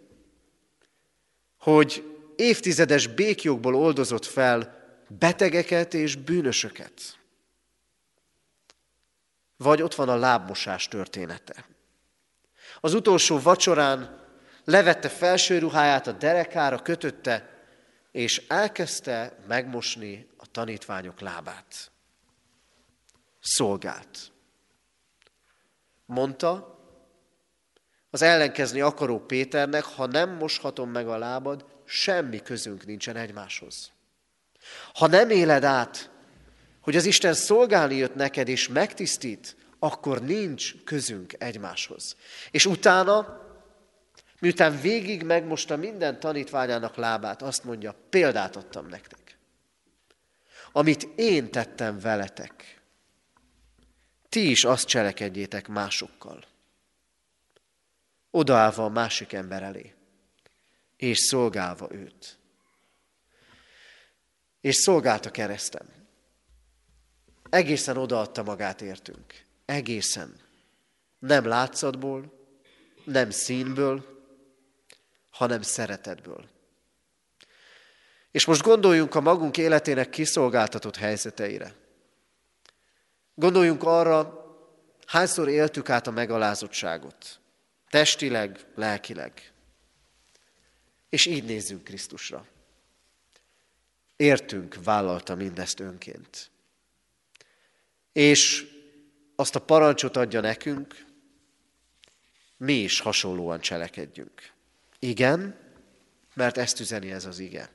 hogy 1.58 2.18
évtizedes 2.36 3.06
békjogból 3.06 3.74
oldozott 3.74 4.24
fel 4.24 4.84
betegeket 5.08 5.94
és 5.94 6.16
bűnösöket. 6.16 7.18
Vagy 9.56 9.82
ott 9.82 9.94
van 9.94 10.08
a 10.08 10.16
lábmosás 10.16 10.88
története. 10.88 11.66
Az 12.80 12.94
utolsó 12.94 13.38
vacsorán 13.38 14.25
levette 14.66 15.08
felső 15.08 15.58
ruháját 15.58 16.06
a 16.06 16.12
derekára, 16.12 16.82
kötötte, 16.82 17.50
és 18.12 18.42
elkezdte 18.48 19.38
megmosni 19.46 20.28
a 20.36 20.46
tanítványok 20.50 21.20
lábát. 21.20 21.90
Szolgált. 23.40 24.18
Mondta 26.06 26.78
az 28.10 28.22
ellenkezni 28.22 28.80
akaró 28.80 29.18
Péternek, 29.18 29.84
ha 29.84 30.06
nem 30.06 30.30
moshatom 30.30 30.90
meg 30.90 31.08
a 31.08 31.18
lábad, 31.18 31.64
semmi 31.84 32.42
közünk 32.42 32.86
nincsen 32.86 33.16
egymáshoz. 33.16 33.92
Ha 34.94 35.06
nem 35.06 35.30
éled 35.30 35.64
át 35.64 36.10
hogy 36.86 36.96
az 36.96 37.04
Isten 37.04 37.34
szolgálni 37.34 37.96
jött 37.96 38.14
neked 38.14 38.48
és 38.48 38.68
megtisztít, 38.68 39.56
akkor 39.78 40.22
nincs 40.22 40.74
közünk 40.84 41.32
egymáshoz. 41.38 42.16
És 42.50 42.66
utána, 42.66 43.45
miután 44.40 44.80
végig 44.80 45.22
megmosta 45.22 45.76
minden 45.76 46.20
tanítványának 46.20 46.96
lábát, 46.96 47.42
azt 47.42 47.64
mondja, 47.64 47.94
példát 48.10 48.56
adtam 48.56 48.86
nektek. 48.86 49.38
Amit 50.72 51.08
én 51.14 51.50
tettem 51.50 51.98
veletek, 51.98 52.80
ti 54.28 54.50
is 54.50 54.64
azt 54.64 54.86
cselekedjétek 54.86 55.68
másokkal. 55.68 56.44
Odaállva 58.30 58.84
a 58.84 58.88
másik 58.88 59.32
ember 59.32 59.62
elé, 59.62 59.94
és 60.96 61.18
szolgálva 61.18 61.88
őt. 61.90 62.38
És 64.60 64.74
szolgált 64.74 65.26
a 65.26 65.30
keresztem. 65.30 65.86
Egészen 67.50 67.96
odaadta 67.96 68.42
magát 68.42 68.80
értünk. 68.80 69.44
Egészen. 69.64 70.40
Nem 71.18 71.44
látszatból, 71.44 72.48
nem 73.04 73.30
színből, 73.30 74.15
hanem 75.36 75.62
szeretetből. 75.62 76.48
És 78.30 78.44
most 78.44 78.62
gondoljunk 78.62 79.14
a 79.14 79.20
magunk 79.20 79.56
életének 79.56 80.10
kiszolgáltatott 80.10 80.96
helyzeteire. 80.96 81.74
Gondoljunk 83.34 83.82
arra, 83.82 84.44
hányszor 85.06 85.48
éltük 85.48 85.90
át 85.90 86.06
a 86.06 86.10
megalázottságot. 86.10 87.40
Testileg, 87.88 88.66
lelkileg. 88.74 89.52
És 91.08 91.26
így 91.26 91.44
nézzünk 91.44 91.84
Krisztusra. 91.84 92.46
Értünk 94.16 94.76
vállalta 94.84 95.34
mindezt 95.34 95.80
önként. 95.80 96.50
És 98.12 98.66
azt 99.34 99.54
a 99.54 99.60
parancsot 99.60 100.16
adja 100.16 100.40
nekünk, 100.40 101.04
mi 102.56 102.74
is 102.74 103.00
hasonlóan 103.00 103.60
cselekedjünk. 103.60 104.54
Igen, 105.06 105.56
mert 106.34 106.56
ezt 106.56 106.80
üzeni 106.80 107.12
ez 107.12 107.24
az 107.24 107.38
ige. 107.38 107.70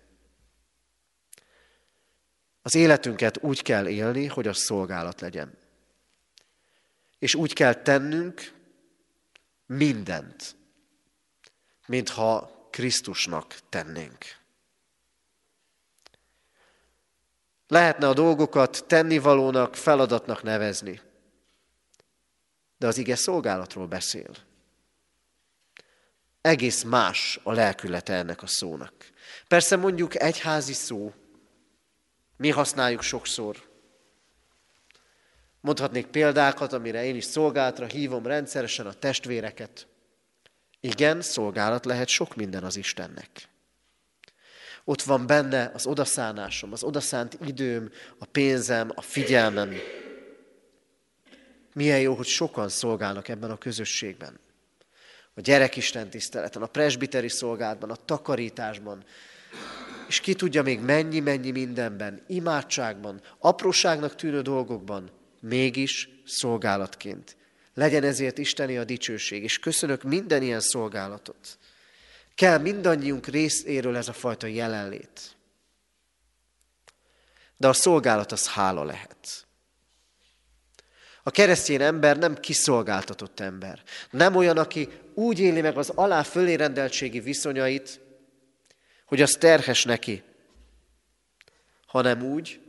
Az 2.62 2.76
életünket 2.76 3.44
úgy 3.44 3.62
kell 3.62 3.88
élni, 3.88 4.26
hogy 4.26 4.48
az 4.48 4.58
szolgálat 4.58 5.22
legyen. 5.22 5.58
És 7.20 7.36
úgy 7.36 7.54
kell 7.54 7.74
tennünk 7.74 8.54
mindent, 9.66 10.56
mintha 11.86 12.52
Krisztusnak 12.70 13.56
tennénk. 13.70 14.26
Lehetne 17.68 18.08
a 18.08 18.14
dolgokat 18.14 18.84
tennivalónak, 18.88 19.76
feladatnak 19.76 20.44
nevezni. 20.44 21.02
De 22.78 22.88
az 22.88 22.98
ige 22.98 23.16
szolgálatról 23.16 23.88
beszél. 23.88 24.50
Egész 26.42 26.84
más 26.84 27.40
a 27.44 27.52
lelkülete 27.52 28.14
ennek 28.14 28.42
a 28.42 28.48
szónak. 28.48 28.94
Persze 29.48 29.76
mondjuk 29.76 30.22
egyházi 30.22 30.74
szó, 30.74 31.14
mi 32.38 32.50
használjuk 32.50 33.02
sokszor. 33.02 33.70
Mondhatnék 35.62 36.06
példákat, 36.06 36.74
amire 36.74 37.06
én 37.06 37.16
is 37.16 37.24
szolgálatra 37.24 37.86
hívom 37.86 38.26
rendszeresen 38.26 38.86
a 38.86 38.94
testvéreket. 38.94 39.88
Igen, 40.80 41.22
szolgálat 41.22 41.86
lehet 41.86 42.08
sok 42.08 42.36
minden 42.36 42.64
az 42.64 42.76
Istennek. 42.76 43.30
Ott 44.84 45.02
van 45.02 45.28
benne 45.28 45.72
az 45.74 45.86
odaszánásom, 45.86 46.72
az 46.72 46.84
odaszánt 46.84 47.38
időm, 47.46 47.92
a 48.20 48.26
pénzem, 48.26 48.92
a 48.96 49.02
figyelmem. 49.02 49.74
Milyen 51.74 52.00
jó, 52.00 52.14
hogy 52.14 52.26
sokan 52.26 52.70
szolgálnak 52.70 53.28
ebben 53.28 53.52
a 53.52 53.58
közösségben. 53.58 54.40
A 55.34 55.42
gyerekisten 55.42 56.10
tiszteleten, 56.10 56.62
a 56.62 56.66
presbiteri 56.68 57.30
szolgálatban, 57.30 57.90
a 57.90 57.96
takarításban, 58.06 59.04
és 60.08 60.20
ki 60.20 60.34
tudja 60.34 60.64
még 60.64 60.80
mennyi-mennyi 60.80 61.52
mindenben, 61.52 62.24
imádságban, 62.28 63.22
apróságnak 63.40 64.16
tűnő 64.16 64.42
dolgokban, 64.42 65.12
mégis 65.40 66.10
szolgálatként. 66.26 67.36
Legyen 67.74 68.04
ezért 68.04 68.38
Isteni 68.38 68.78
a 68.78 68.84
dicsőség, 68.84 69.44
és 69.44 69.60
köszönök 69.60 70.04
minden 70.04 70.42
ilyen 70.42 70.60
szolgálatot. 70.60 71.58
Kell 72.36 72.58
mindannyiunk 72.58 73.28
részéről 73.28 73.96
ez 73.96 74.08
a 74.08 74.14
fajta 74.14 74.48
jelenlét. 74.48 75.36
De 77.58 77.68
a 77.68 77.74
szolgálat 77.74 78.32
az 78.32 78.48
hála 78.48 78.84
lehet. 78.84 79.48
A 81.24 81.32
keresztény 81.32 81.82
ember 81.82 82.18
nem 82.18 82.36
kiszolgáltatott 82.36 83.40
ember. 83.40 83.84
Nem 84.12 84.36
olyan, 84.36 84.58
aki 84.58 84.90
úgy 85.14 85.40
éli 85.40 85.62
meg 85.62 85.78
az 85.78 85.90
alá 85.90 86.24
fölérendeltségi 86.24 87.20
viszonyait, 87.20 88.00
hogy 89.06 89.22
az 89.22 89.32
terhes 89.40 89.84
neki, 89.84 90.24
hanem 91.86 92.24
úgy, 92.24 92.60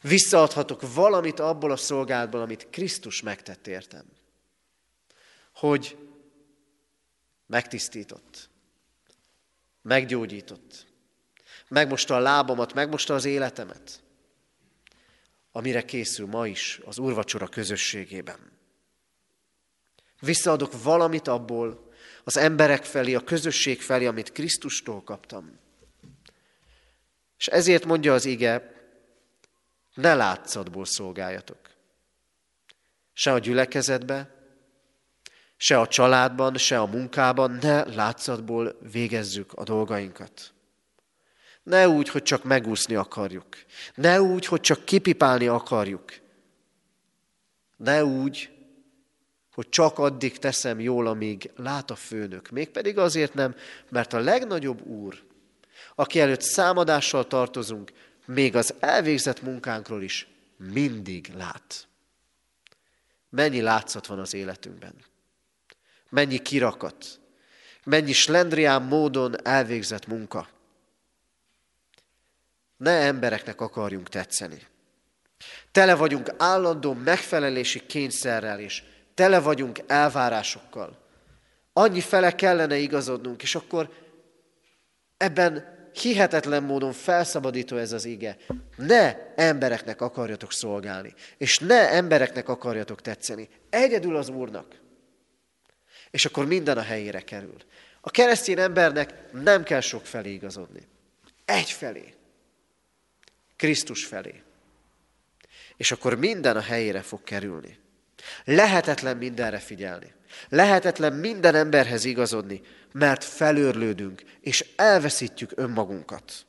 visszaadhatok 0.00 0.94
valamit 0.94 1.40
abból 1.40 1.70
a 1.70 1.76
szolgálatból, 1.76 2.40
amit 2.40 2.66
Krisztus 2.70 3.22
megtett 3.22 3.66
értem. 3.66 4.04
Hogy 5.54 5.96
megtisztított, 7.46 8.48
meggyógyított, 9.82 10.86
megmosta 11.68 12.14
a 12.14 12.20
lábamat, 12.20 12.74
megmosta 12.74 13.14
az 13.14 13.24
életemet, 13.24 14.02
amire 15.52 15.84
készül 15.84 16.26
ma 16.26 16.46
is 16.46 16.80
az 16.84 16.98
úrvacsora 16.98 17.46
közösségében. 17.46 18.58
Visszaadok 20.20 20.82
valamit 20.82 21.28
abból, 21.28 21.88
az 22.24 22.36
emberek 22.36 22.84
felé, 22.84 23.14
a 23.14 23.24
közösség 23.24 23.80
felé, 23.80 24.06
amit 24.06 24.32
Krisztustól 24.32 25.02
kaptam. 25.02 25.58
És 27.38 27.46
ezért 27.46 27.84
mondja 27.84 28.14
az 28.14 28.24
ige, 28.24 28.74
ne 29.94 30.14
látszatból 30.14 30.84
szolgáljatok. 30.84 31.58
Se 33.12 33.32
a 33.32 33.38
gyülekezetbe, 33.38 34.34
se 35.56 35.80
a 35.80 35.88
családban, 35.88 36.56
se 36.56 36.80
a 36.80 36.86
munkában, 36.86 37.50
ne 37.50 37.84
látszatból 37.84 38.78
végezzük 38.92 39.52
a 39.52 39.64
dolgainkat. 39.64 40.52
Ne 41.62 41.88
úgy, 41.88 42.08
hogy 42.08 42.22
csak 42.22 42.44
megúszni 42.44 42.94
akarjuk. 42.94 43.46
Ne 43.94 44.22
úgy, 44.22 44.46
hogy 44.46 44.60
csak 44.60 44.84
kipipálni 44.84 45.46
akarjuk. 45.46 46.12
Ne 47.76 48.04
úgy, 48.04 48.50
hogy 49.54 49.68
csak 49.68 49.98
addig 49.98 50.38
teszem 50.38 50.80
jól, 50.80 51.06
amíg 51.06 51.50
lát 51.56 51.90
a 51.90 51.94
főnök. 51.94 52.50
Mégpedig 52.50 52.98
azért 52.98 53.34
nem, 53.34 53.54
mert 53.88 54.12
a 54.12 54.18
legnagyobb 54.18 54.86
úr, 54.86 55.22
aki 55.94 56.20
előtt 56.20 56.42
számadással 56.42 57.26
tartozunk, 57.26 57.92
még 58.26 58.56
az 58.56 58.74
elvégzett 58.78 59.42
munkánkról 59.42 60.02
is 60.02 60.28
mindig 60.56 61.32
lát. 61.36 61.88
Mennyi 63.30 63.60
látszat 63.60 64.06
van 64.06 64.18
az 64.18 64.34
életünkben? 64.34 64.94
Mennyi 66.08 66.38
kirakat? 66.38 67.20
Mennyi 67.84 68.12
slendrián 68.12 68.82
módon 68.82 69.46
elvégzett 69.46 70.06
munka? 70.06 70.48
Ne 72.80 72.90
embereknek 72.90 73.60
akarjunk 73.60 74.08
tetszeni. 74.08 74.66
Tele 75.72 75.94
vagyunk 75.94 76.34
állandó 76.38 76.92
megfelelési 76.92 77.86
kényszerrel 77.86 78.60
és 78.60 78.82
tele 79.14 79.40
vagyunk 79.40 79.78
elvárásokkal. 79.86 80.98
Annyi 81.72 82.00
fele 82.00 82.34
kellene 82.34 82.76
igazodnunk, 82.76 83.42
és 83.42 83.54
akkor 83.54 83.90
ebben 85.16 85.78
hihetetlen 85.92 86.62
módon 86.62 86.92
felszabadító 86.92 87.76
ez 87.76 87.92
az 87.92 88.04
ige. 88.04 88.36
Ne 88.76 89.34
embereknek 89.34 90.00
akarjatok 90.00 90.52
szolgálni, 90.52 91.14
és 91.36 91.58
ne 91.58 91.90
embereknek 91.90 92.48
akarjatok 92.48 93.00
tetszeni. 93.00 93.48
Egyedül 93.70 94.16
az 94.16 94.28
Úrnak. 94.28 94.80
És 96.10 96.24
akkor 96.24 96.46
minden 96.46 96.78
a 96.78 96.82
helyére 96.82 97.20
kerül. 97.20 97.56
A 98.00 98.10
keresztény 98.10 98.58
embernek 98.58 99.32
nem 99.32 99.62
kell 99.62 99.80
sok 99.80 100.06
felé 100.06 100.32
igazodni. 100.32 100.88
Egy 101.44 101.70
felé. 101.70 102.14
Krisztus 103.60 104.04
felé. 104.04 104.42
És 105.76 105.90
akkor 105.90 106.14
minden 106.14 106.56
a 106.56 106.60
helyére 106.60 107.02
fog 107.02 107.22
kerülni. 107.22 107.78
Lehetetlen 108.44 109.16
mindenre 109.16 109.58
figyelni. 109.58 110.14
Lehetetlen 110.48 111.12
minden 111.12 111.54
emberhez 111.54 112.04
igazodni, 112.04 112.62
mert 112.92 113.24
felőrlődünk, 113.24 114.22
és 114.40 114.64
elveszítjük 114.76 115.52
önmagunkat. 115.54 116.46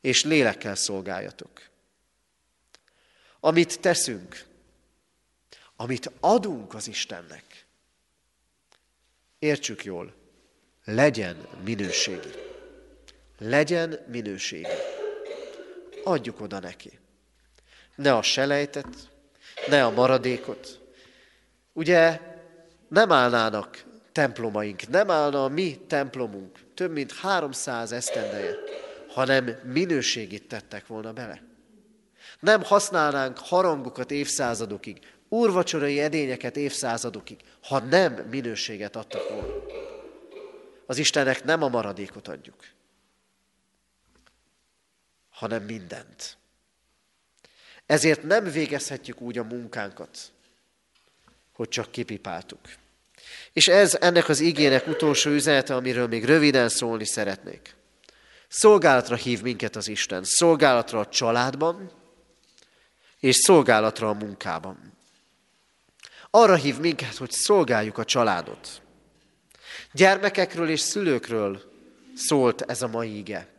És 0.00 0.24
lélekkel 0.24 0.74
szolgáljatok. 0.74 1.62
Amit 3.40 3.80
teszünk, 3.80 4.44
amit 5.76 6.10
adunk 6.20 6.74
az 6.74 6.88
Istennek, 6.88 7.66
értsük 9.38 9.84
jól, 9.84 10.14
legyen 10.84 11.46
minőségi. 11.64 12.52
Legyen 13.38 13.98
minőségi. 14.06 14.66
Adjuk 16.04 16.40
oda 16.40 16.58
neki 16.58 16.98
ne 17.94 18.14
a 18.14 18.22
selejtet, 18.22 18.86
ne 19.68 19.84
a 19.84 19.90
maradékot. 19.90 20.80
Ugye 21.72 22.20
nem 22.88 23.12
állnának 23.12 23.84
templomaink, 24.12 24.88
nem 24.88 25.10
állna 25.10 25.44
a 25.44 25.48
mi 25.48 25.80
templomunk 25.86 26.58
több 26.74 26.92
mint 26.92 27.12
300 27.12 27.92
esztendeje, 27.92 28.54
hanem 29.08 29.58
minőségit 29.64 30.48
tettek 30.48 30.86
volna 30.86 31.12
bele. 31.12 31.42
Nem 32.40 32.62
használnánk 32.62 33.38
harangokat 33.38 34.10
évszázadokig, 34.10 34.98
úrvacsorai 35.28 36.00
edényeket 36.00 36.56
évszázadokig, 36.56 37.40
ha 37.62 37.78
nem 37.78 38.12
minőséget 38.30 38.96
adtak 38.96 39.28
volna. 39.28 39.54
Az 40.86 40.98
Istennek 40.98 41.44
nem 41.44 41.62
a 41.62 41.68
maradékot 41.68 42.28
adjuk, 42.28 42.64
hanem 45.34 45.62
mindent. 45.62 46.36
Ezért 47.86 48.22
nem 48.22 48.44
végezhetjük 48.44 49.20
úgy 49.20 49.38
a 49.38 49.44
munkánkat, 49.44 50.18
hogy 51.52 51.68
csak 51.68 51.90
kipipáltuk. 51.90 52.60
És 53.52 53.68
ez 53.68 53.94
ennek 53.94 54.28
az 54.28 54.40
igének 54.40 54.86
utolsó 54.86 55.30
üzenete, 55.30 55.74
amiről 55.74 56.06
még 56.06 56.24
röviden 56.24 56.68
szólni 56.68 57.06
szeretnék. 57.06 57.74
Szolgálatra 58.48 59.16
hív 59.16 59.42
minket 59.42 59.76
az 59.76 59.88
Isten, 59.88 60.24
szolgálatra 60.24 60.98
a 60.98 61.08
családban, 61.08 61.90
és 63.20 63.36
szolgálatra 63.36 64.08
a 64.08 64.14
munkában. 64.14 64.92
Arra 66.30 66.54
hív 66.54 66.78
minket, 66.78 67.16
hogy 67.16 67.30
szolgáljuk 67.30 67.98
a 67.98 68.04
családot. 68.04 68.82
Gyermekekről 69.92 70.68
és 70.68 70.80
szülőkről 70.80 71.72
szólt 72.14 72.62
ez 72.62 72.82
a 72.82 72.88
mai 72.88 73.18
ige. 73.18 73.53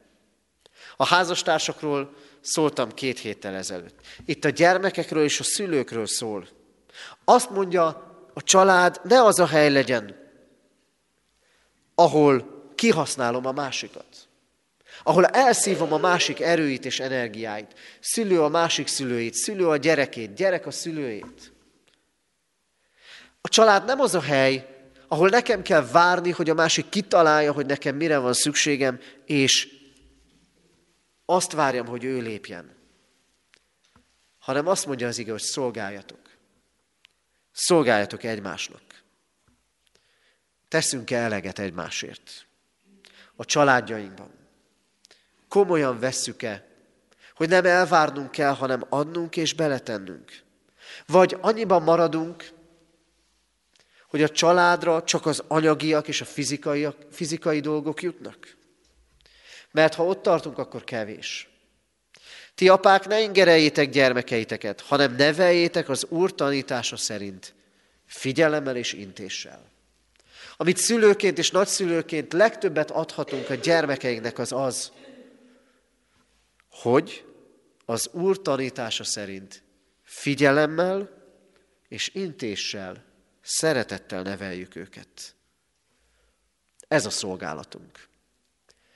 A 0.96 1.06
házastársakról 1.06 2.14
szóltam 2.42 2.94
két 2.94 3.20
héttel 3.20 3.56
ezelőtt. 3.56 4.00
Itt 4.26 4.46
a 4.46 4.50
gyermekekről 4.50 5.24
és 5.24 5.40
a 5.40 5.44
szülőkről 5.44 6.08
szól. 6.08 6.48
Azt 7.24 7.50
mondja, 7.50 7.86
a 8.34 8.44
család 8.44 9.02
ne 9.04 9.24
az 9.24 9.40
a 9.40 9.46
hely 9.46 9.72
legyen, 9.72 10.16
ahol 11.96 12.54
kihasználom 12.76 13.46
a 13.46 13.52
másikat. 13.52 14.06
Ahol 15.04 15.26
elszívom 15.26 15.94
a 15.94 15.98
másik 15.98 16.40
erőit 16.40 16.86
és 16.86 17.00
energiáit. 17.00 17.74
Szülő 18.00 18.42
a 18.42 18.50
másik 18.50 18.88
szülőit, 18.88 19.34
szülő 19.34 19.68
a 19.68 19.78
gyerekét, 19.78 20.34
gyerek 20.34 20.66
a 20.66 20.72
szülőjét. 20.72 21.54
A 23.42 23.50
család 23.50 23.86
nem 23.86 24.00
az 24.00 24.16
a 24.16 24.22
hely, 24.22 24.76
ahol 25.08 25.30
nekem 25.30 25.62
kell 25.62 25.88
várni, 25.92 26.32
hogy 26.32 26.50
a 26.50 26.54
másik 26.54 26.90
kitalálja, 26.90 27.52
hogy 27.52 27.66
nekem 27.66 27.96
mire 27.96 28.18
van 28.18 28.34
szükségem, 28.34 29.00
és 29.26 29.75
azt 31.26 31.52
várjam, 31.52 31.86
hogy 31.86 32.04
ő 32.04 32.22
lépjen. 32.22 32.76
Hanem 34.40 34.68
azt 34.68 34.86
mondja 34.86 35.08
az 35.08 35.18
ige, 35.18 35.32
hogy 35.32 35.42
szolgáljatok. 35.42 36.20
Szolgáljatok 37.52 38.24
egymásnak. 38.24 38.82
Teszünk-e 40.68 41.18
eleget 41.18 41.60
egymásért? 41.60 42.46
A 43.36 43.46
családjainkban. 43.46 44.32
Komolyan 45.48 46.00
vesszük-e, 46.00 46.68
hogy 47.36 47.50
nem 47.50 47.66
elvárnunk 47.66 48.32
kell, 48.32 48.54
hanem 48.54 48.86
adnunk 48.90 49.38
és 49.38 49.54
beletennünk? 49.54 50.44
Vagy 51.06 51.38
annyiban 51.42 51.84
maradunk, 51.84 52.52
hogy 54.08 54.24
a 54.24 54.30
családra 54.30 55.04
csak 55.04 55.26
az 55.26 55.44
anyagiak 55.48 56.08
és 56.08 56.22
a 56.22 56.26
fizikai, 56.26 56.88
fizikai 57.12 57.60
dolgok 57.60 58.02
jutnak? 58.02 58.56
Mert 59.76 59.94
ha 59.94 60.06
ott 60.06 60.22
tartunk, 60.22 60.58
akkor 60.58 60.84
kevés. 60.84 61.50
Ti 62.54 62.70
apák, 62.70 63.08
ne 63.08 63.22
ingereljétek 63.22 63.90
gyermekeiteket, 63.90 64.82
hanem 64.82 65.16
neveljétek 65.16 65.90
az 65.90 66.06
Úr 66.10 66.36
tanítása 66.36 66.98
szerint, 66.98 67.54
figyelemmel 68.06 68.76
és 68.76 68.94
intéssel. 68.94 69.72
Amit 70.58 70.78
szülőként 70.78 71.38
és 71.38 71.52
nagyszülőként 71.52 72.34
legtöbbet 72.34 72.92
adhatunk 72.92 73.50
a 73.50 73.56
gyermekeinknek 73.56 74.40
az 74.40 74.52
az, 74.52 74.92
hogy 76.70 77.26
az 77.86 78.10
Úr 78.12 78.42
tanítása 78.42 79.04
szerint 79.04 79.64
figyelemmel 80.04 81.10
és 81.88 82.12
intéssel, 82.14 83.04
szeretettel 83.42 84.22
neveljük 84.22 84.76
őket. 84.76 85.36
Ez 86.88 87.06
a 87.06 87.10
szolgálatunk. 87.10 88.14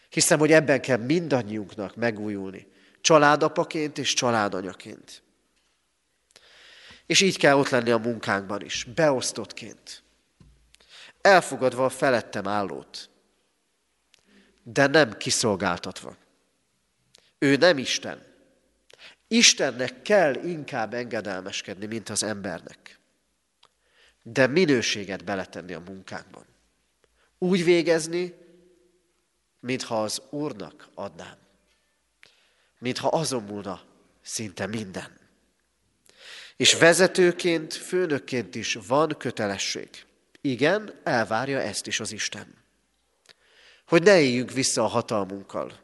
Hiszem, 0.09 0.39
hogy 0.39 0.51
ebben 0.51 0.81
kell 0.81 0.97
mindannyiunknak 0.97 1.95
megújulni, 1.95 2.67
családapaként 3.01 3.97
és 3.97 4.13
családanyaként. 4.13 5.23
És 7.05 7.21
így 7.21 7.37
kell 7.37 7.55
ott 7.55 7.69
lenni 7.69 7.91
a 7.91 7.97
munkánkban 7.97 8.61
is, 8.61 8.83
beosztottként. 8.83 10.03
Elfogadva 11.21 11.85
a 11.85 11.89
felettem 11.89 12.47
állót, 12.47 13.09
de 14.63 14.87
nem 14.87 15.17
kiszolgáltatva. 15.17 16.15
Ő 17.39 17.55
nem 17.55 17.77
Isten. 17.77 18.27
Istennek 19.27 20.01
kell 20.01 20.35
inkább 20.35 20.93
engedelmeskedni, 20.93 21.85
mint 21.85 22.09
az 22.09 22.23
embernek. 22.23 22.99
De 24.23 24.47
minőséget 24.47 25.23
beletenni 25.23 25.73
a 25.73 25.79
munkánkban. 25.79 26.45
Úgy 27.37 27.63
végezni, 27.63 28.33
mintha 29.59 30.03
az 30.03 30.21
Úrnak 30.29 30.89
adnám. 30.93 31.37
Mintha 32.79 33.07
azon 33.07 33.43
múlna 33.43 33.81
szinte 34.21 34.67
minden. 34.67 35.17
És 36.55 36.73
vezetőként, 36.73 37.73
főnökként 37.73 38.55
is 38.55 38.77
van 38.87 39.15
kötelesség. 39.17 39.89
Igen, 40.41 40.99
elvárja 41.03 41.59
ezt 41.59 41.87
is 41.87 41.99
az 41.99 42.11
Isten. 42.11 42.57
Hogy 43.85 44.03
ne 44.03 44.19
éljünk 44.19 44.51
vissza 44.51 44.83
a 44.83 44.87
hatalmunkkal. 44.87 45.79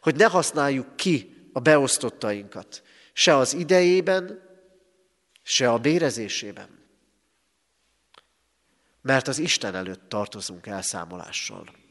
Hogy 0.00 0.16
ne 0.16 0.24
használjuk 0.26 0.96
ki 0.96 1.48
a 1.52 1.60
beosztottainkat. 1.60 2.82
Se 3.12 3.36
az 3.36 3.54
idejében, 3.54 4.42
se 5.42 5.70
a 5.70 5.78
bérezésében. 5.78 6.68
Mert 9.02 9.28
az 9.28 9.38
Isten 9.38 9.74
előtt 9.74 10.08
tartozunk 10.08 10.66
elszámolással. 10.66 11.85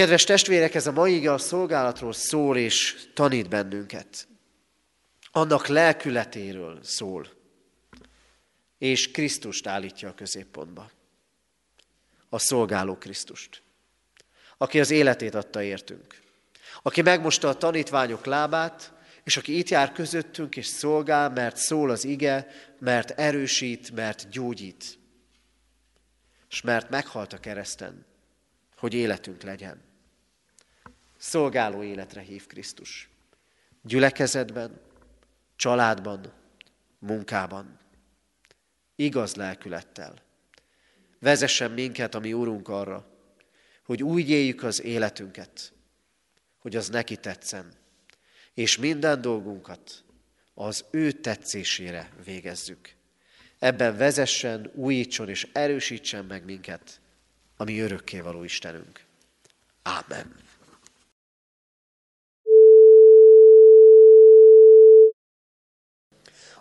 Kedves 0.00 0.24
testvérek, 0.24 0.74
ez 0.74 0.86
a 0.86 0.92
mai 0.92 1.26
a 1.26 1.38
szolgálatról 1.38 2.12
szól 2.12 2.56
és 2.56 3.06
tanít 3.14 3.48
bennünket. 3.48 4.28
Annak 5.30 5.66
lelkületéről 5.66 6.78
szól. 6.82 7.28
És 8.78 9.10
Krisztust 9.10 9.66
állítja 9.66 10.08
a 10.08 10.14
középpontba. 10.14 10.90
A 12.28 12.38
szolgáló 12.38 12.96
Krisztust. 12.96 13.62
Aki 14.56 14.80
az 14.80 14.90
életét 14.90 15.34
adta 15.34 15.62
értünk. 15.62 16.20
Aki 16.82 17.02
megmosta 17.02 17.48
a 17.48 17.56
tanítványok 17.56 18.24
lábát, 18.24 18.92
és 19.24 19.36
aki 19.36 19.58
itt 19.58 19.68
jár 19.68 19.92
közöttünk, 19.92 20.56
és 20.56 20.66
szolgál, 20.66 21.30
mert 21.30 21.56
szól 21.56 21.90
az 21.90 22.04
ige, 22.04 22.46
mert 22.78 23.10
erősít, 23.10 23.90
mert 23.90 24.28
gyógyít. 24.30 24.98
És 26.50 26.60
mert 26.60 26.90
meghalt 26.90 27.32
a 27.32 27.38
kereszten, 27.38 28.06
hogy 28.76 28.94
életünk 28.94 29.42
legyen. 29.42 29.88
Szolgáló 31.22 31.82
életre 31.82 32.20
hív 32.20 32.46
Krisztus. 32.46 33.08
Gyülekezetben, 33.82 34.80
családban, 35.56 36.32
munkában. 36.98 37.78
Igaz 38.96 39.34
lelkülettel. 39.34 40.22
Vezessen 41.18 41.70
minket, 41.70 42.14
ami 42.14 42.32
Úrunk 42.32 42.68
arra, 42.68 43.06
hogy 43.84 44.02
úgy 44.02 44.30
éljük 44.30 44.62
az 44.62 44.82
életünket, 44.82 45.72
hogy 46.58 46.76
az 46.76 46.88
neki 46.88 47.16
tetszen, 47.16 47.72
és 48.54 48.78
minden 48.78 49.20
dolgunkat 49.20 50.04
az 50.54 50.84
ő 50.90 51.12
tetszésére 51.12 52.10
végezzük. 52.24 52.94
Ebben 53.58 53.96
vezessen, 53.96 54.70
újítson 54.74 55.28
és 55.28 55.48
erősítsen 55.52 56.24
meg 56.24 56.44
minket, 56.44 57.00
ami 57.56 57.80
örökkévaló 57.80 58.44
Istenünk. 58.44 59.04
Ámen. 59.82 60.48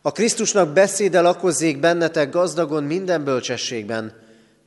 A 0.02 0.12
Krisztusnak 0.12 0.74
beszéde 0.74 1.22
lakozzék 1.22 1.80
bennetek 1.80 2.30
gazdagon 2.32 2.84
minden 2.84 3.24
bölcsességben, 3.24 4.14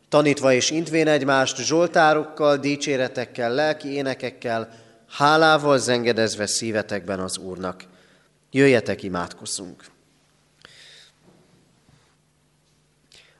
tanítva 0.08 0.52
és 0.52 0.70
intvén 0.70 1.08
egymást 1.08 1.56
zsoltárokkal, 1.56 2.56
dicséretekkel, 2.56 3.54
lelki 3.54 3.88
énekekkel, 3.88 4.68
hálával 5.08 5.78
zengedezve 5.78 6.46
szívetekben 6.46 7.20
az 7.20 7.38
Úrnak. 7.38 7.84
Jöjjetek, 8.50 9.02
imádkozzunk! 9.02 9.84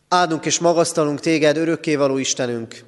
Áldunk 0.09 0.47
és 0.47 0.59
magasztalunk 0.59 1.21
téged, 1.21 1.57
örökkévaló 1.57 2.19
Istenünk, 2.19 2.85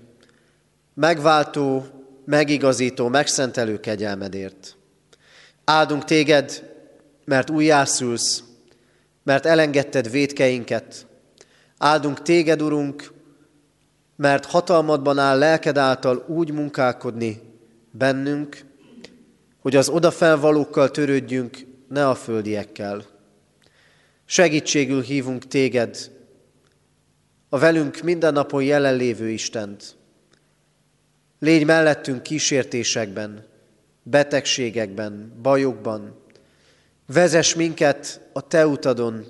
megváltó, 0.94 1.86
megigazító, 2.24 3.09
megszentelő 3.09 3.80
kegyelmedért. 3.80 4.76
Áldunk 5.64 6.05
téged, 6.05 6.70
mert 7.24 7.50
újjászülsz, 7.50 8.43
mert 9.24 9.46
elengedted 9.46 10.10
védkeinket. 10.10 11.06
Áldunk 11.78 12.22
téged, 12.22 12.62
Urunk, 12.62 13.12
mert 14.16 14.44
hatalmadban 14.44 15.18
áll 15.18 15.38
lelked 15.38 15.78
által 15.78 16.24
úgy 16.28 16.50
munkálkodni 16.50 17.40
bennünk, 17.90 18.64
hogy 19.60 19.76
az 19.76 19.88
odafelvalókkal 19.88 20.90
törődjünk, 20.90 21.58
ne 21.88 22.08
a 22.08 22.14
földiekkel. 22.14 23.04
Segítségül 24.24 25.02
hívunk 25.02 25.46
téged, 25.46 26.10
a 27.48 27.58
velünk 27.58 28.00
mindennapon 28.00 28.62
jelenlévő 28.62 29.28
Istent. 29.28 29.96
Légy 31.38 31.64
mellettünk 31.64 32.22
kísértésekben, 32.22 33.44
betegségekben, 34.02 35.32
bajokban, 35.42 36.23
Vezess 37.07 37.55
minket 37.55 38.28
a 38.32 38.46
Te 38.46 38.66
utadon, 38.66 39.24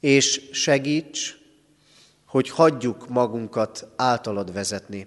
és 0.00 0.48
segíts, 0.52 1.38
hogy 2.26 2.48
hagyjuk 2.48 3.08
magunkat 3.08 3.88
általad 3.96 4.52
vezetni. 4.52 5.06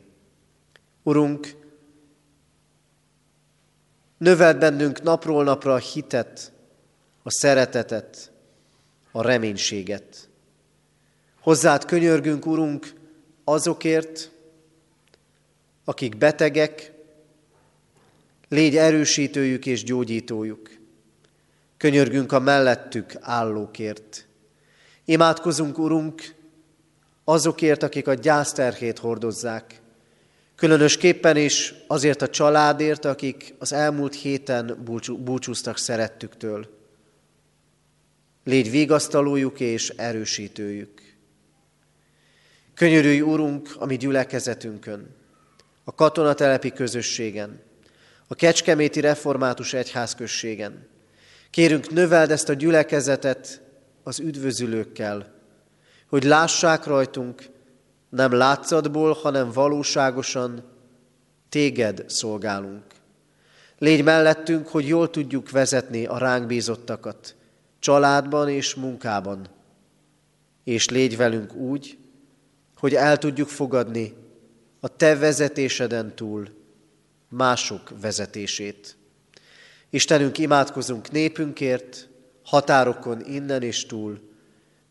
Urunk, 1.03 1.55
növeld 4.17 4.57
bennünk 4.57 5.01
napról 5.01 5.43
napra 5.43 5.73
a 5.73 5.77
hitet, 5.77 6.51
a 7.23 7.31
szeretetet, 7.31 8.31
a 9.11 9.21
reménységet. 9.21 10.29
Hozzád 11.39 11.85
könyörgünk, 11.85 12.45
Urunk, 12.45 12.93
azokért, 13.43 14.31
akik 15.83 16.17
betegek, 16.17 16.91
légy 18.49 18.77
erősítőjük 18.77 19.65
és 19.65 19.83
gyógyítójuk. 19.83 20.83
Könyörgünk 21.85 22.31
a 22.31 22.39
mellettük 22.39 23.13
állókért. 23.19 24.27
Imádkozunk, 25.05 25.77
Urunk, 25.77 26.35
azokért, 27.23 27.83
akik 27.83 28.07
a 28.07 28.13
gyászterhét 28.13 28.99
hordozzák. 28.99 29.81
Különösképpen 30.55 31.37
is 31.37 31.73
azért 31.87 32.21
a 32.21 32.29
családért, 32.29 33.05
akik 33.05 33.53
az 33.59 33.73
elmúlt 33.73 34.15
héten 34.15 34.83
búcsúztak 35.19 35.77
szerettüktől. 35.77 36.67
Légy 38.43 38.71
vigasztalójuk 38.71 39.59
és 39.59 39.89
erősítőjük. 39.89 41.01
Könyörülj, 42.73 43.21
Urunk, 43.21 43.69
a 43.79 43.85
mi 43.85 43.97
gyülekezetünkön, 43.97 45.15
a 45.83 45.95
katonatelepi 45.95 46.71
közösségen, 46.71 47.61
a 48.27 48.35
Kecskeméti 48.35 48.99
Református 48.99 49.73
Egyházközségen. 49.73 50.93
Kérünk, 51.55 51.91
növeld 51.91 52.31
ezt 52.31 52.49
a 52.49 52.53
gyülekezetet 52.53 53.61
az 54.03 54.19
üdvözülőkkel, 54.19 55.33
hogy 56.07 56.23
lássák 56.23 56.85
rajtunk, 56.85 57.49
nem 58.09 58.31
látszatból, 58.31 59.13
hanem 59.13 59.51
valóságosan 59.51 60.63
téged 61.49 62.03
szolgálunk. 62.07 62.83
Légy 63.77 64.03
mellettünk, 64.03 64.67
hogy 64.67 64.87
jól 64.87 65.09
tudjuk 65.09 65.49
vezetni 65.49 66.05
a 66.05 66.17
ránk 66.17 66.47
bízottakat, 66.47 67.35
családban 67.79 68.49
és 68.49 68.73
munkában. 68.73 69.47
És 70.63 70.89
légy 70.89 71.17
velünk 71.17 71.53
úgy, 71.53 71.97
hogy 72.77 72.95
el 72.95 73.17
tudjuk 73.17 73.47
fogadni 73.47 74.13
a 74.79 74.87
te 74.87 75.17
vezetéseden 75.17 76.15
túl 76.15 76.47
mások 77.29 77.91
vezetését. 78.01 78.97
Istenünk, 79.95 80.37
imádkozunk 80.37 81.11
népünkért, 81.11 82.09
határokon 82.43 83.25
innen 83.25 83.61
és 83.61 83.85
túl, 83.85 84.19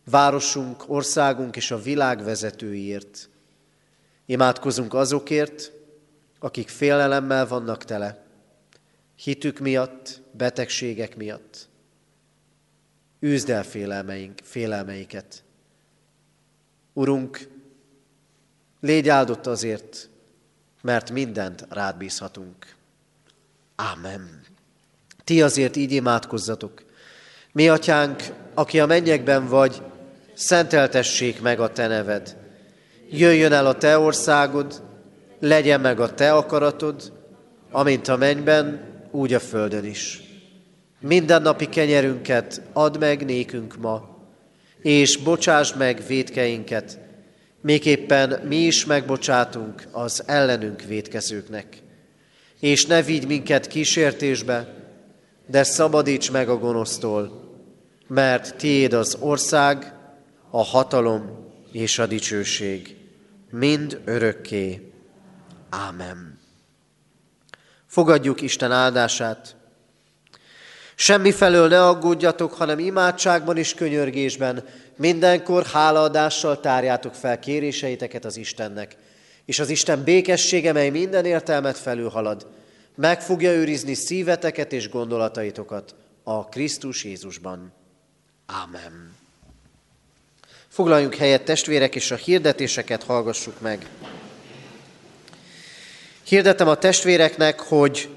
városunk, 0.04 0.84
országunk 0.90 1.56
és 1.56 1.70
a 1.70 1.82
világ 1.82 2.22
vezetőiért. 2.22 3.28
Imádkozunk 4.26 4.94
azokért, 4.94 5.72
akik 6.38 6.68
félelemmel 6.68 7.46
vannak 7.46 7.84
tele, 7.84 8.24
hitük 9.14 9.58
miatt, 9.58 10.20
betegségek 10.32 11.16
miatt. 11.16 11.68
Üzd 13.20 13.50
el 13.50 13.64
félelmeink, 13.64 14.40
félelmeiket. 14.42 15.42
Urunk, 16.92 17.48
légy 18.80 19.08
áldott 19.08 19.46
azért, 19.46 20.08
mert 20.82 21.10
mindent 21.10 21.66
rád 21.68 21.96
bízhatunk. 21.96 22.74
Ámen. 23.74 24.52
Ti 25.24 25.42
azért 25.42 25.76
így 25.76 25.92
imádkozzatok. 25.92 26.82
Mi, 27.52 27.68
atyánk, 27.68 28.22
aki 28.54 28.80
a 28.80 28.86
mennyekben 28.86 29.48
vagy, 29.48 29.82
szenteltessék 30.34 31.40
meg 31.40 31.60
a 31.60 31.72
te 31.72 31.86
neved. 31.86 32.36
Jöjjön 33.10 33.52
el 33.52 33.66
a 33.66 33.74
te 33.74 33.98
országod, 33.98 34.82
legyen 35.40 35.80
meg 35.80 36.00
a 36.00 36.14
te 36.14 36.32
akaratod, 36.32 37.12
amint 37.70 38.08
a 38.08 38.16
mennyben, 38.16 38.92
úgy 39.10 39.32
a 39.32 39.40
földön 39.40 39.84
is. 39.84 40.22
Minden 41.00 41.42
napi 41.42 41.68
kenyerünket 41.68 42.60
add 42.72 42.98
meg 42.98 43.24
nékünk 43.24 43.76
ma, 43.76 44.18
és 44.82 45.16
bocsáss 45.16 45.72
meg 45.72 46.02
védkeinket, 46.06 46.98
Méképpen 47.64 48.40
mi 48.48 48.56
is 48.56 48.84
megbocsátunk 48.84 49.82
az 49.90 50.22
ellenünk 50.26 50.82
védkezőknek. 50.82 51.66
És 52.60 52.86
ne 52.86 53.02
vigy 53.02 53.26
minket 53.26 53.66
kísértésbe, 53.66 54.74
de 55.46 55.62
szabadíts 55.62 56.30
meg 56.30 56.48
a 56.48 56.58
gonosztól, 56.58 57.42
mert 58.06 58.56
tiéd 58.56 58.92
az 58.92 59.16
ország, 59.20 59.94
a 60.50 60.64
hatalom 60.64 61.50
és 61.72 61.98
a 61.98 62.06
dicsőség, 62.06 62.96
mind 63.50 64.00
örökké. 64.04 64.92
Ámen. 65.70 66.38
Fogadjuk 67.86 68.40
Isten 68.40 68.72
áldását. 68.72 69.56
Semmi 70.94 71.32
felől 71.32 71.68
ne 71.68 71.86
aggódjatok, 71.86 72.52
hanem 72.52 72.78
imádságban 72.78 73.56
és 73.56 73.74
könyörgésben 73.74 74.64
mindenkor 74.96 75.66
hálaadással 75.66 76.60
tárjátok 76.60 77.14
fel 77.14 77.38
kéréseiteket 77.38 78.24
az 78.24 78.36
Istennek, 78.36 78.96
és 79.44 79.58
az 79.58 79.68
Isten 79.68 80.02
békessége, 80.02 80.72
mely 80.72 80.90
minden 80.90 81.24
értelmet 81.24 81.78
felülhalad, 81.78 82.46
meg 82.94 83.22
fogja 83.22 83.52
őrizni 83.52 83.94
szíveteket 83.94 84.72
és 84.72 84.88
gondolataitokat 84.88 85.94
a 86.22 86.48
Krisztus 86.48 87.04
Jézusban. 87.04 87.72
Ámen. 88.46 89.14
Foglaljunk 90.68 91.14
helyet, 91.14 91.44
testvérek, 91.44 91.94
és 91.94 92.10
a 92.10 92.16
hirdetéseket 92.16 93.02
hallgassuk 93.02 93.60
meg. 93.60 93.88
Hirdetem 96.22 96.68
a 96.68 96.74
testvéreknek, 96.74 97.60
hogy 97.60 98.08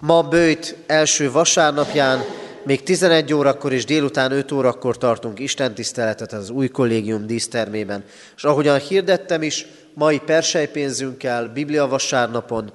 ma 0.00 0.22
bőjt 0.22 0.76
első 0.86 1.30
vasárnapján 1.30 2.24
még 2.64 2.82
11 2.82 3.34
órakor 3.34 3.72
és 3.72 3.84
délután 3.84 4.32
5 4.32 4.52
órakor 4.52 4.98
tartunk 4.98 5.38
Isten 5.38 5.74
tiszteletet 5.74 6.32
az 6.32 6.50
új 6.50 6.68
kollégium 6.68 7.26
dísztermében. 7.26 8.04
És 8.36 8.44
ahogyan 8.44 8.78
hirdettem 8.78 9.42
is, 9.42 9.66
mai 9.94 10.18
persejpénzünkkel 10.18 11.48
Biblia 11.48 11.86
vasárnapon 11.86 12.72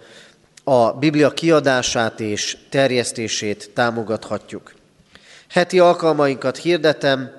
a 0.67 0.91
Biblia 0.91 1.29
kiadását 1.29 2.19
és 2.19 2.57
terjesztését 2.69 3.71
támogathatjuk. 3.73 4.73
Heti 5.49 5.79
alkalmainkat 5.79 6.57
hirdetem, 6.57 7.31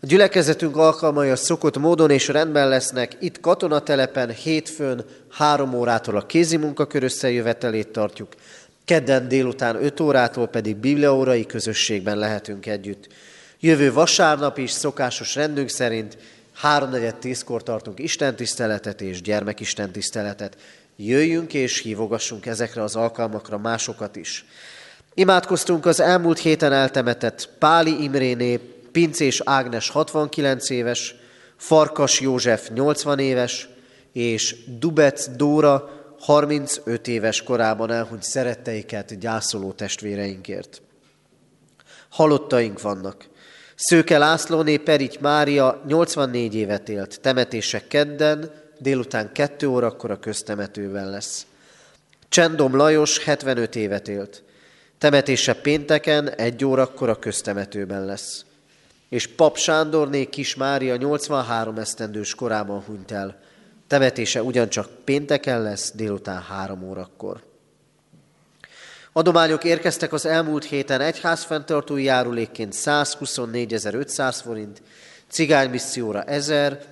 a 0.00 0.06
gyülekezetünk 0.06 0.76
alkalmai 0.76 1.30
a 1.30 1.36
szokott 1.36 1.78
módon 1.78 2.10
és 2.10 2.28
rendben 2.28 2.68
lesznek. 2.68 3.16
Itt 3.20 3.40
katonatelepen 3.40 4.30
hétfőn 4.30 5.04
három 5.30 5.74
órától 5.74 6.16
a 6.16 6.26
kézimunkakör 6.26 7.02
összejövetelét 7.02 7.88
tartjuk. 7.88 8.28
Kedden 8.84 9.28
délután 9.28 9.84
5 9.84 10.00
órától 10.00 10.46
pedig 10.46 10.76
bibliaórai 10.76 11.46
közösségben 11.46 12.18
lehetünk 12.18 12.66
együtt. 12.66 13.06
Jövő 13.60 13.92
vasárnap 13.92 14.58
is 14.58 14.70
szokásos 14.70 15.34
rendünk 15.34 15.68
szerint 15.68 16.16
3-4-10-kor 16.62 17.62
tartunk 17.62 17.98
istentiszteletet 17.98 19.00
és 19.00 19.22
gyermekistentiszteletet. 19.22 20.56
Jöjjünk 20.96 21.54
és 21.54 21.78
hívogassunk 21.78 22.46
ezekre 22.46 22.82
az 22.82 22.96
alkalmakra 22.96 23.58
másokat 23.58 24.16
is. 24.16 24.44
Imádkoztunk 25.14 25.86
az 25.86 26.00
elmúlt 26.00 26.38
héten 26.38 26.72
eltemetett 26.72 27.48
Páli 27.58 28.02
Imréné, 28.02 28.56
Pincés 28.92 29.40
Ágnes 29.44 29.88
69 29.88 30.70
éves, 30.70 31.14
Farkas 31.56 32.20
József 32.20 32.70
80 32.74 33.18
éves, 33.18 33.68
és 34.12 34.56
Dubec 34.78 35.28
Dóra 35.36 35.90
35 36.18 37.08
éves 37.08 37.42
korában 37.42 37.90
elhunyt 37.90 38.22
szeretteiket 38.22 39.18
gyászoló 39.18 39.72
testvéreinkért. 39.72 40.82
Halottaink 42.08 42.80
vannak. 42.80 43.28
Szőke 43.74 44.18
Lászlóné 44.18 44.76
Perics 44.76 45.18
Mária 45.18 45.82
84 45.86 46.54
évet 46.54 46.88
élt, 46.88 47.20
temetése 47.20 47.86
kedden, 47.86 48.50
délután 48.78 49.32
2 49.32 49.66
órakor 49.68 50.10
a 50.10 50.18
köztemetőben 50.18 51.10
lesz. 51.10 51.46
Csendom 52.28 52.76
Lajos 52.76 53.24
75 53.24 53.76
évet 53.76 54.08
élt, 54.08 54.42
temetése 54.98 55.54
pénteken 55.54 56.28
1 56.28 56.64
órakor 56.64 57.08
a 57.08 57.18
köztemetőben 57.18 58.04
lesz. 58.04 58.44
És 59.08 59.26
Pap 59.26 59.56
Sándorné 59.56 60.24
Kis 60.24 60.54
Mária 60.54 60.96
83 60.96 61.78
esztendős 61.78 62.34
korában 62.34 62.80
hunyt 62.80 63.10
el, 63.10 63.44
Temetése 63.86 64.42
ugyancsak 64.42 64.88
pénteken 65.04 65.62
lesz, 65.62 65.92
délután 65.94 66.42
három 66.42 66.82
órakor. 66.82 67.42
Adományok 69.12 69.64
érkeztek 69.64 70.12
az 70.12 70.26
elmúlt 70.26 70.64
héten 70.64 71.00
egyházfenntartói 71.00 72.02
járulékként 72.02 72.74
124.500 72.76 74.40
forint, 74.42 74.82
cigánymisszióra 75.28 76.22
1000, 76.22 76.84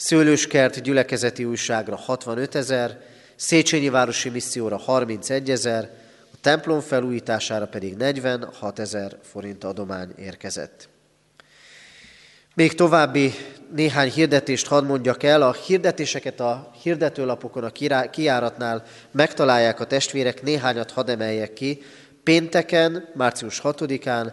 Szőlőskert 0.00 0.82
gyülekezeti 0.82 1.44
újságra 1.44 1.96
65 1.96 2.54
ezer, 2.54 3.00
Széchenyi 3.36 3.88
városi 3.88 4.28
misszióra 4.28 4.76
31 4.76 5.50
ezer, 5.50 5.90
a 6.32 6.36
templom 6.40 6.80
felújítására 6.80 7.66
pedig 7.66 7.96
46 7.96 8.78
ezer 8.78 9.16
forint 9.22 9.64
adomány 9.64 10.12
érkezett. 10.16 10.88
Még 12.54 12.74
további 12.74 13.32
néhány 13.74 14.10
hirdetést 14.10 14.66
hadd 14.66 14.84
mondjak 14.84 15.22
el. 15.22 15.42
A 15.42 15.52
hirdetéseket 15.52 16.40
a 16.40 16.70
hirdetőlapokon, 16.82 17.64
a 17.64 17.72
kiáratnál 18.10 18.84
megtalálják 19.10 19.80
a 19.80 19.86
testvérek, 19.86 20.42
néhányat 20.42 20.90
hadd 20.90 21.10
emeljek 21.10 21.52
ki. 21.52 21.82
Pénteken, 22.22 23.08
március 23.14 23.60
6-án, 23.64 24.32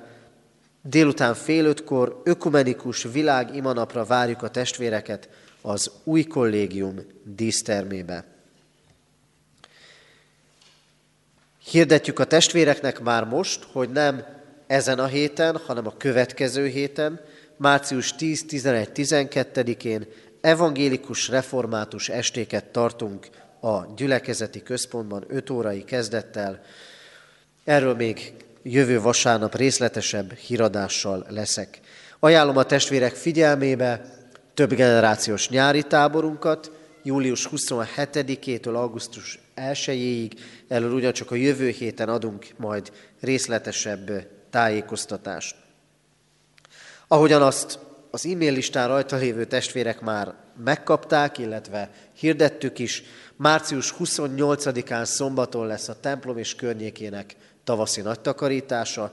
délután 0.81 1.33
fél 1.33 1.65
ötkor 1.65 2.21
ökumenikus 2.23 3.07
világ 3.11 3.55
imanapra 3.55 4.03
várjuk 4.03 4.43
a 4.43 4.49
testvéreket 4.49 5.29
az 5.65 5.91
új 6.03 6.23
kollégium 6.23 6.99
dísztermébe. 7.23 8.23
Hirdetjük 11.63 12.19
a 12.19 12.25
testvéreknek 12.25 12.99
már 12.99 13.23
most, 13.23 13.63
hogy 13.71 13.89
nem 13.89 14.25
ezen 14.67 14.99
a 14.99 15.05
héten, 15.05 15.57
hanem 15.57 15.87
a 15.87 15.97
következő 15.97 16.67
héten, 16.67 17.19
március 17.57 18.15
10, 18.15 18.45
11, 18.45 18.89
12-én 18.95 20.05
evangélikus 20.41 21.27
református 21.27 22.09
estéket 22.09 22.65
tartunk 22.65 23.27
a 23.59 23.93
gyülekezeti 23.95 24.63
központban 24.63 25.23
5 25.27 25.49
órai 25.49 25.83
kezdettel. 25.83 26.61
Erről 27.63 27.95
még 27.95 28.33
jövő 28.63 29.01
vasárnap 29.01 29.55
részletesebb 29.55 30.33
híradással 30.33 31.25
leszek. 31.29 31.79
Ajánlom 32.19 32.57
a 32.57 32.63
testvérek 32.63 33.13
figyelmébe 33.13 34.14
több 34.55 34.73
generációs 34.73 35.49
nyári 35.49 35.83
táborunkat, 35.83 36.71
július 37.03 37.49
27-től 37.51 38.75
augusztus 38.75 39.39
1-ig, 39.55 40.31
erről 40.67 40.93
ugyancsak 40.93 41.31
a 41.31 41.35
jövő 41.35 41.69
héten 41.69 42.09
adunk 42.09 42.47
majd 42.57 42.91
részletesebb 43.19 44.27
tájékoztatást. 44.49 45.55
Ahogyan 47.07 47.41
azt 47.41 47.79
az 48.11 48.25
e-mail 48.25 48.51
listán 48.51 48.87
rajta 48.87 49.15
lévő 49.15 49.45
testvérek 49.45 50.01
már 50.01 50.33
megkapták, 50.63 51.37
illetve 51.37 51.89
hirdettük 52.13 52.79
is, 52.79 53.03
március 53.35 53.93
28-án 53.99 55.05
szombaton 55.05 55.67
lesz 55.67 55.87
a 55.87 55.99
templom 55.99 56.37
és 56.37 56.55
környékének 56.55 57.35
tavaszi 57.63 58.01
nagytakarítása, 58.01 59.11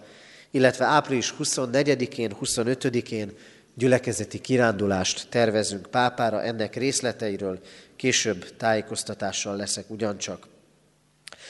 illetve 0.50 0.84
április 0.84 1.34
24-én, 1.42 2.36
25-én 2.42 3.32
gyülekezeti 3.74 4.40
kirándulást 4.40 5.26
tervezünk 5.28 5.86
pápára, 5.86 6.42
ennek 6.42 6.76
részleteiről 6.76 7.60
később 7.96 8.56
tájékoztatással 8.56 9.56
leszek 9.56 9.90
ugyancsak. 9.90 10.46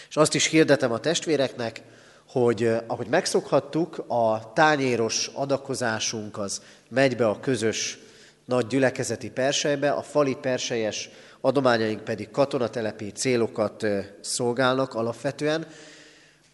És 0.09 0.17
azt 0.17 0.35
is 0.35 0.47
hirdetem 0.47 0.93
a 0.93 0.99
testvéreknek, 0.99 1.83
hogy 2.29 2.63
eh, 2.63 2.81
ahogy 2.87 3.07
megszokhattuk, 3.07 4.05
a 4.09 4.53
tányéros 4.53 5.31
adakozásunk 5.35 6.39
az 6.39 6.63
megy 6.89 7.17
be 7.17 7.29
a 7.29 7.41
közös 7.41 7.99
nagy 8.45 8.67
gyülekezeti 8.67 9.31
persejbe, 9.31 9.91
a 9.91 10.03
fali 10.03 10.37
perselyes 10.41 11.11
adományaink 11.41 12.05
pedig 12.05 12.31
katonatelepi 12.31 13.11
célokat 13.11 13.83
eh, 13.83 14.07
szolgálnak 14.21 14.95
alapvetően. 14.95 15.67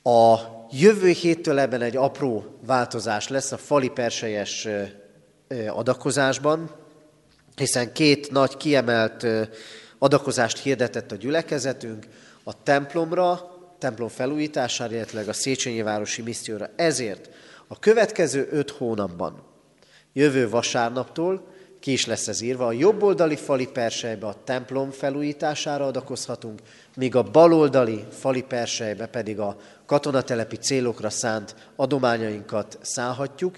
A 0.03 0.37
jövő 0.71 1.09
héttől 1.09 1.59
ebben 1.59 1.83
egy 1.83 1.97
apró 1.97 2.59
változás 2.67 3.29
lesz 3.29 3.53
a 3.53 3.57
fali 3.57 3.89
perselyes 3.89 4.67
eh, 4.67 4.91
adakozásban, 5.69 6.71
hiszen 7.57 7.93
két 7.93 8.31
nagy 8.31 8.57
kiemelt 8.57 9.27
adakozást 9.99 10.59
hirdetett 10.59 11.13
a 11.13 11.17
gyülekezetünk, 11.17 12.07
a 12.45 12.63
templomra, 12.63 13.57
templom 13.79 14.09
felújítására, 14.09 14.95
illetve 14.95 15.25
a 15.29 15.33
Széchenyi 15.33 15.83
Városi 15.83 16.23
Misszióra. 16.23 16.71
Ezért 16.77 17.31
a 17.67 17.79
következő 17.79 18.49
öt 18.51 18.71
hónapban, 18.71 19.43
jövő 20.13 20.49
vasárnaptól 20.49 21.47
ki 21.81 21.93
is 21.93 22.07
lesz 22.07 22.29
ez 22.29 22.41
írva, 22.41 22.67
a 22.67 22.73
jobboldali 22.73 23.37
fali 23.37 23.67
persejbe 23.67 24.27
a 24.27 24.37
templom 24.45 24.91
felújítására 24.91 25.87
adakozhatunk, 25.87 26.61
míg 26.97 27.17
a 27.17 27.23
baloldali 27.23 28.05
fali 28.11 28.43
persejbe 28.43 29.07
pedig 29.07 29.39
a 29.41 29.57
katonatelepi 29.87 30.57
célokra 30.57 31.11
szánt 31.11 31.55
adományainkat 31.77 32.79
szállhatjuk, 32.81 33.57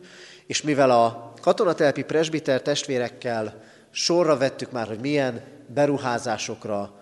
és 0.50 0.62
mivel 0.62 0.90
a 0.90 1.32
katonatelepi 1.40 2.02
presbiter 2.02 2.62
testvérekkel 2.62 3.62
sorra 3.90 4.36
vettük 4.36 4.70
már, 4.70 4.86
hogy 4.86 5.00
milyen 5.00 5.42
beruházásokra 5.74 6.92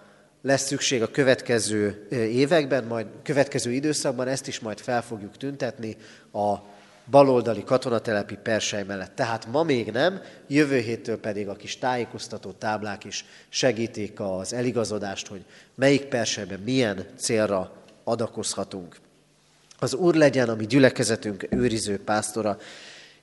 lesz 0.43 0.67
szükség 0.67 1.03
a 1.03 1.11
következő 1.11 2.07
években, 2.11 2.85
majd 2.85 3.07
következő 3.23 3.73
időszakban, 3.73 4.29
ezt 4.29 4.49
is 4.49 4.61
majd 4.61 4.79
fel 4.81 5.03
fogjuk 5.03 5.37
tüntetni 5.37 5.97
a 6.33 6.55
baloldali 7.11 7.65
katonatelepi 7.65 8.37
persely 8.43 8.83
mellett. 8.83 9.15
Tehát 9.15 9.47
ma 9.47 9.63
még 9.63 9.91
nem, 9.91 10.21
jövő 10.47 10.79
héttől 10.79 11.19
pedig 11.19 11.49
a 11.49 11.57
kis 11.57 11.79
tájékoztató 11.79 12.51
táblák 12.51 13.05
is 13.05 13.25
segítik 13.49 14.21
az 14.21 14.53
eligazodást, 14.53 15.27
hogy 15.27 15.45
melyik 15.75 16.05
perselyben 16.05 16.61
milyen 16.61 17.07
célra 17.17 17.73
adakozhatunk. 18.05 18.97
Az 19.79 19.95
Úr 19.95 20.15
legyen 20.15 20.49
a 20.49 20.55
mi 20.55 20.67
gyülekezetünk 20.67 21.47
őriző 21.51 21.99
pásztora, 21.99 22.59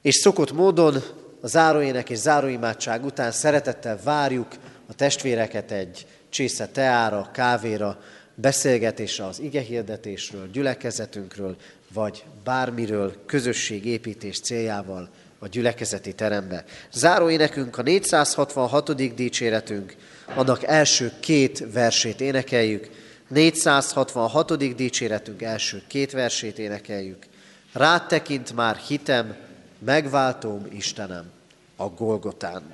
és 0.06 0.16
szokott 0.16 0.52
módon 0.52 1.04
a 1.42 1.48
záróének 1.48 2.10
és 2.10 2.18
záróimádság 2.18 3.06
után 3.06 3.32
szeretettel 3.32 4.00
várjuk 4.04 4.48
a 4.88 4.94
testvéreket 4.94 5.72
egy 5.72 6.06
csésze 6.30 6.68
teára, 6.68 7.30
kávéra, 7.34 8.00
beszélgetésre 8.36 9.26
az 9.26 9.40
igehirdetésről, 9.40 10.50
gyülekezetünkről, 10.52 11.56
vagy 11.94 12.24
bármiről 12.44 13.14
közösségépítés 13.26 14.40
céljával 14.40 15.10
a 15.40 15.48
gyülekezeti 15.48 16.14
terembe. 16.14 16.64
Záró 16.92 17.30
énekünk 17.30 17.78
a 17.78 17.82
466. 17.82 19.16
dicséretünk, 19.16 19.96
annak 20.36 20.64
első 20.64 21.12
két 21.20 21.66
versét 21.74 22.22
énekeljük, 22.22 22.90
466. 23.28 24.76
dicséretünk 24.76 25.42
első 25.42 25.84
két 25.88 26.12
versét 26.12 26.60
énekeljük. 26.60 27.26
Rád 27.74 28.08
tekint 28.08 28.56
már 28.56 28.76
hitem, 28.76 29.36
megváltóm 29.80 30.66
Istenem 30.70 31.32
a 31.76 31.88
Golgotán. 31.90 32.74